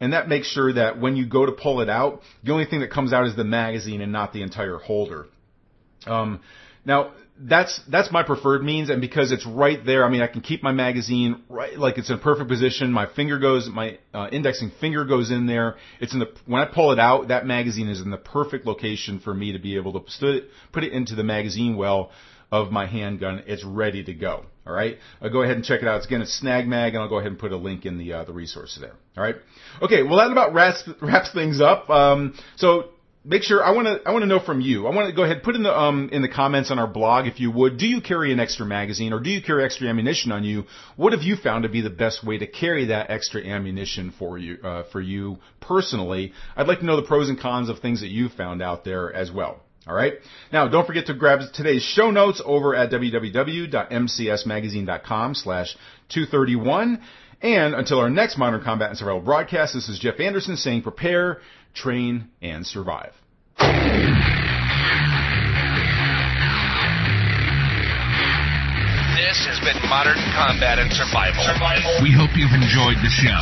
And 0.00 0.12
that 0.12 0.28
makes 0.28 0.46
sure 0.46 0.72
that 0.74 1.00
when 1.00 1.16
you 1.16 1.26
go 1.26 1.46
to 1.46 1.52
pull 1.52 1.80
it 1.80 1.88
out, 1.88 2.20
the 2.44 2.52
only 2.52 2.66
thing 2.66 2.80
that 2.80 2.90
comes 2.90 3.12
out 3.12 3.26
is 3.26 3.34
the 3.34 3.44
magazine 3.44 4.00
and 4.00 4.12
not 4.12 4.32
the 4.32 4.42
entire 4.42 4.76
holder. 4.76 5.26
Um, 6.08 6.40
now, 6.84 7.12
that's 7.40 7.80
that's 7.88 8.10
my 8.10 8.22
preferred 8.22 8.62
means, 8.64 8.90
and 8.90 9.00
because 9.00 9.30
it's 9.30 9.46
right 9.46 9.84
there, 9.84 10.04
I 10.04 10.10
mean, 10.10 10.22
I 10.22 10.26
can 10.26 10.40
keep 10.40 10.62
my 10.62 10.72
magazine 10.72 11.42
right, 11.48 11.78
like 11.78 11.98
it's 11.98 12.10
in 12.10 12.18
perfect 12.18 12.48
position. 12.48 12.90
My 12.92 13.06
finger 13.06 13.38
goes, 13.38 13.68
my 13.68 13.98
uh, 14.12 14.28
indexing 14.32 14.72
finger 14.80 15.04
goes 15.04 15.30
in 15.30 15.46
there. 15.46 15.76
It's 16.00 16.12
in 16.12 16.18
the 16.18 16.32
when 16.46 16.62
I 16.62 16.66
pull 16.66 16.92
it 16.92 16.98
out, 16.98 17.28
that 17.28 17.46
magazine 17.46 17.88
is 17.88 18.00
in 18.00 18.10
the 18.10 18.16
perfect 18.16 18.66
location 18.66 19.20
for 19.20 19.32
me 19.32 19.52
to 19.52 19.58
be 19.58 19.76
able 19.76 19.92
to 19.92 20.00
put 20.00 20.34
it, 20.34 20.44
put 20.72 20.84
it 20.84 20.92
into 20.92 21.14
the 21.14 21.22
magazine 21.22 21.76
well 21.76 22.10
of 22.50 22.72
my 22.72 22.86
handgun. 22.86 23.44
It's 23.46 23.64
ready 23.64 24.02
to 24.04 24.14
go. 24.14 24.44
All 24.66 24.72
right, 24.72 24.98
I'll 25.22 25.30
go 25.30 25.42
ahead 25.42 25.56
and 25.56 25.64
check 25.64 25.80
it 25.80 25.88
out. 25.88 25.98
It's 25.98 26.06
again, 26.06 26.22
it's 26.22 26.34
Snag 26.34 26.66
Mag, 26.66 26.94
and 26.94 27.02
I'll 27.02 27.08
go 27.08 27.18
ahead 27.18 27.30
and 27.30 27.38
put 27.38 27.52
a 27.52 27.56
link 27.56 27.86
in 27.86 27.98
the 27.98 28.12
uh, 28.14 28.24
the 28.24 28.32
resources 28.32 28.80
there. 28.80 28.94
All 29.16 29.22
right. 29.22 29.36
Okay. 29.80 30.02
Well, 30.02 30.16
that 30.16 30.32
about 30.32 30.54
wraps 30.54 30.82
wraps 31.00 31.32
things 31.32 31.60
up. 31.60 31.88
Um, 31.88 32.34
so 32.56 32.90
make 33.28 33.42
sure 33.42 33.62
I 33.62 33.72
want 33.72 33.86
to 33.86 34.00
I 34.08 34.12
want 34.12 34.22
to 34.22 34.26
know 34.26 34.40
from 34.40 34.62
you. 34.62 34.86
I 34.86 34.94
want 34.94 35.08
to 35.08 35.14
go 35.14 35.22
ahead 35.22 35.42
put 35.42 35.54
in 35.54 35.62
the 35.62 35.76
um 35.76 36.08
in 36.10 36.22
the 36.22 36.28
comments 36.28 36.70
on 36.70 36.78
our 36.78 36.86
blog 36.86 37.26
if 37.26 37.38
you 37.38 37.50
would. 37.50 37.76
Do 37.78 37.86
you 37.86 38.00
carry 38.00 38.32
an 38.32 38.40
extra 38.40 38.64
magazine 38.66 39.12
or 39.12 39.20
do 39.20 39.28
you 39.30 39.42
carry 39.42 39.62
extra 39.64 39.88
ammunition 39.88 40.32
on 40.32 40.44
you? 40.44 40.64
What 40.96 41.12
have 41.12 41.20
you 41.22 41.36
found 41.36 41.64
to 41.64 41.68
be 41.68 41.82
the 41.82 41.90
best 41.90 42.24
way 42.24 42.38
to 42.38 42.46
carry 42.46 42.86
that 42.86 43.10
extra 43.10 43.44
ammunition 43.44 44.14
for 44.18 44.38
you 44.38 44.56
uh, 44.64 44.84
for 44.90 45.00
you 45.00 45.36
personally? 45.60 46.32
I'd 46.56 46.66
like 46.66 46.80
to 46.80 46.86
know 46.86 46.96
the 46.96 47.06
pros 47.06 47.28
and 47.28 47.38
cons 47.38 47.68
of 47.68 47.78
things 47.80 48.00
that 48.00 48.08
you've 48.08 48.32
found 48.32 48.62
out 48.62 48.84
there 48.84 49.12
as 49.12 49.30
well. 49.30 49.60
All 49.86 49.94
right. 49.94 50.14
Now, 50.52 50.66
don't 50.68 50.86
forget 50.86 51.06
to 51.06 51.14
grab 51.14 51.40
today's 51.54 51.82
show 51.82 52.10
notes 52.10 52.42
over 52.44 52.74
at 52.74 52.90
www.mcsmagazine.com 52.90 55.34
slash 55.34 55.76
231. 56.10 57.00
And 57.40 57.74
until 57.74 58.00
our 58.00 58.10
next 58.10 58.36
Modern 58.36 58.62
Combat 58.62 58.90
and 58.90 58.98
Survival 58.98 59.20
broadcast, 59.20 59.74
this 59.74 59.88
is 59.88 59.98
Jeff 59.98 60.18
Anderson 60.18 60.56
saying 60.56 60.82
prepare, 60.82 61.40
train, 61.78 62.28
and 62.42 62.66
survive. 62.66 63.12
This 69.18 69.44
has 69.44 69.60
been 69.60 69.76
Modern 69.86 70.18
Combat 70.34 70.80
and 70.80 70.90
Survival. 70.90 71.44
Survival. 71.44 72.00
We 72.02 72.10
hope 72.10 72.32
you've 72.34 72.56
enjoyed 72.56 72.96
the 73.04 73.12
show. 73.12 73.38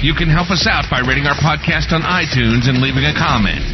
You 0.00 0.14
can 0.14 0.30
help 0.30 0.48
us 0.48 0.64
out 0.70 0.86
by 0.88 1.02
rating 1.02 1.26
our 1.26 1.36
podcast 1.36 1.92
on 1.92 2.06
iTunes 2.06 2.70
and 2.70 2.78
leaving 2.78 3.04
a 3.04 3.12
comment. 3.12 3.73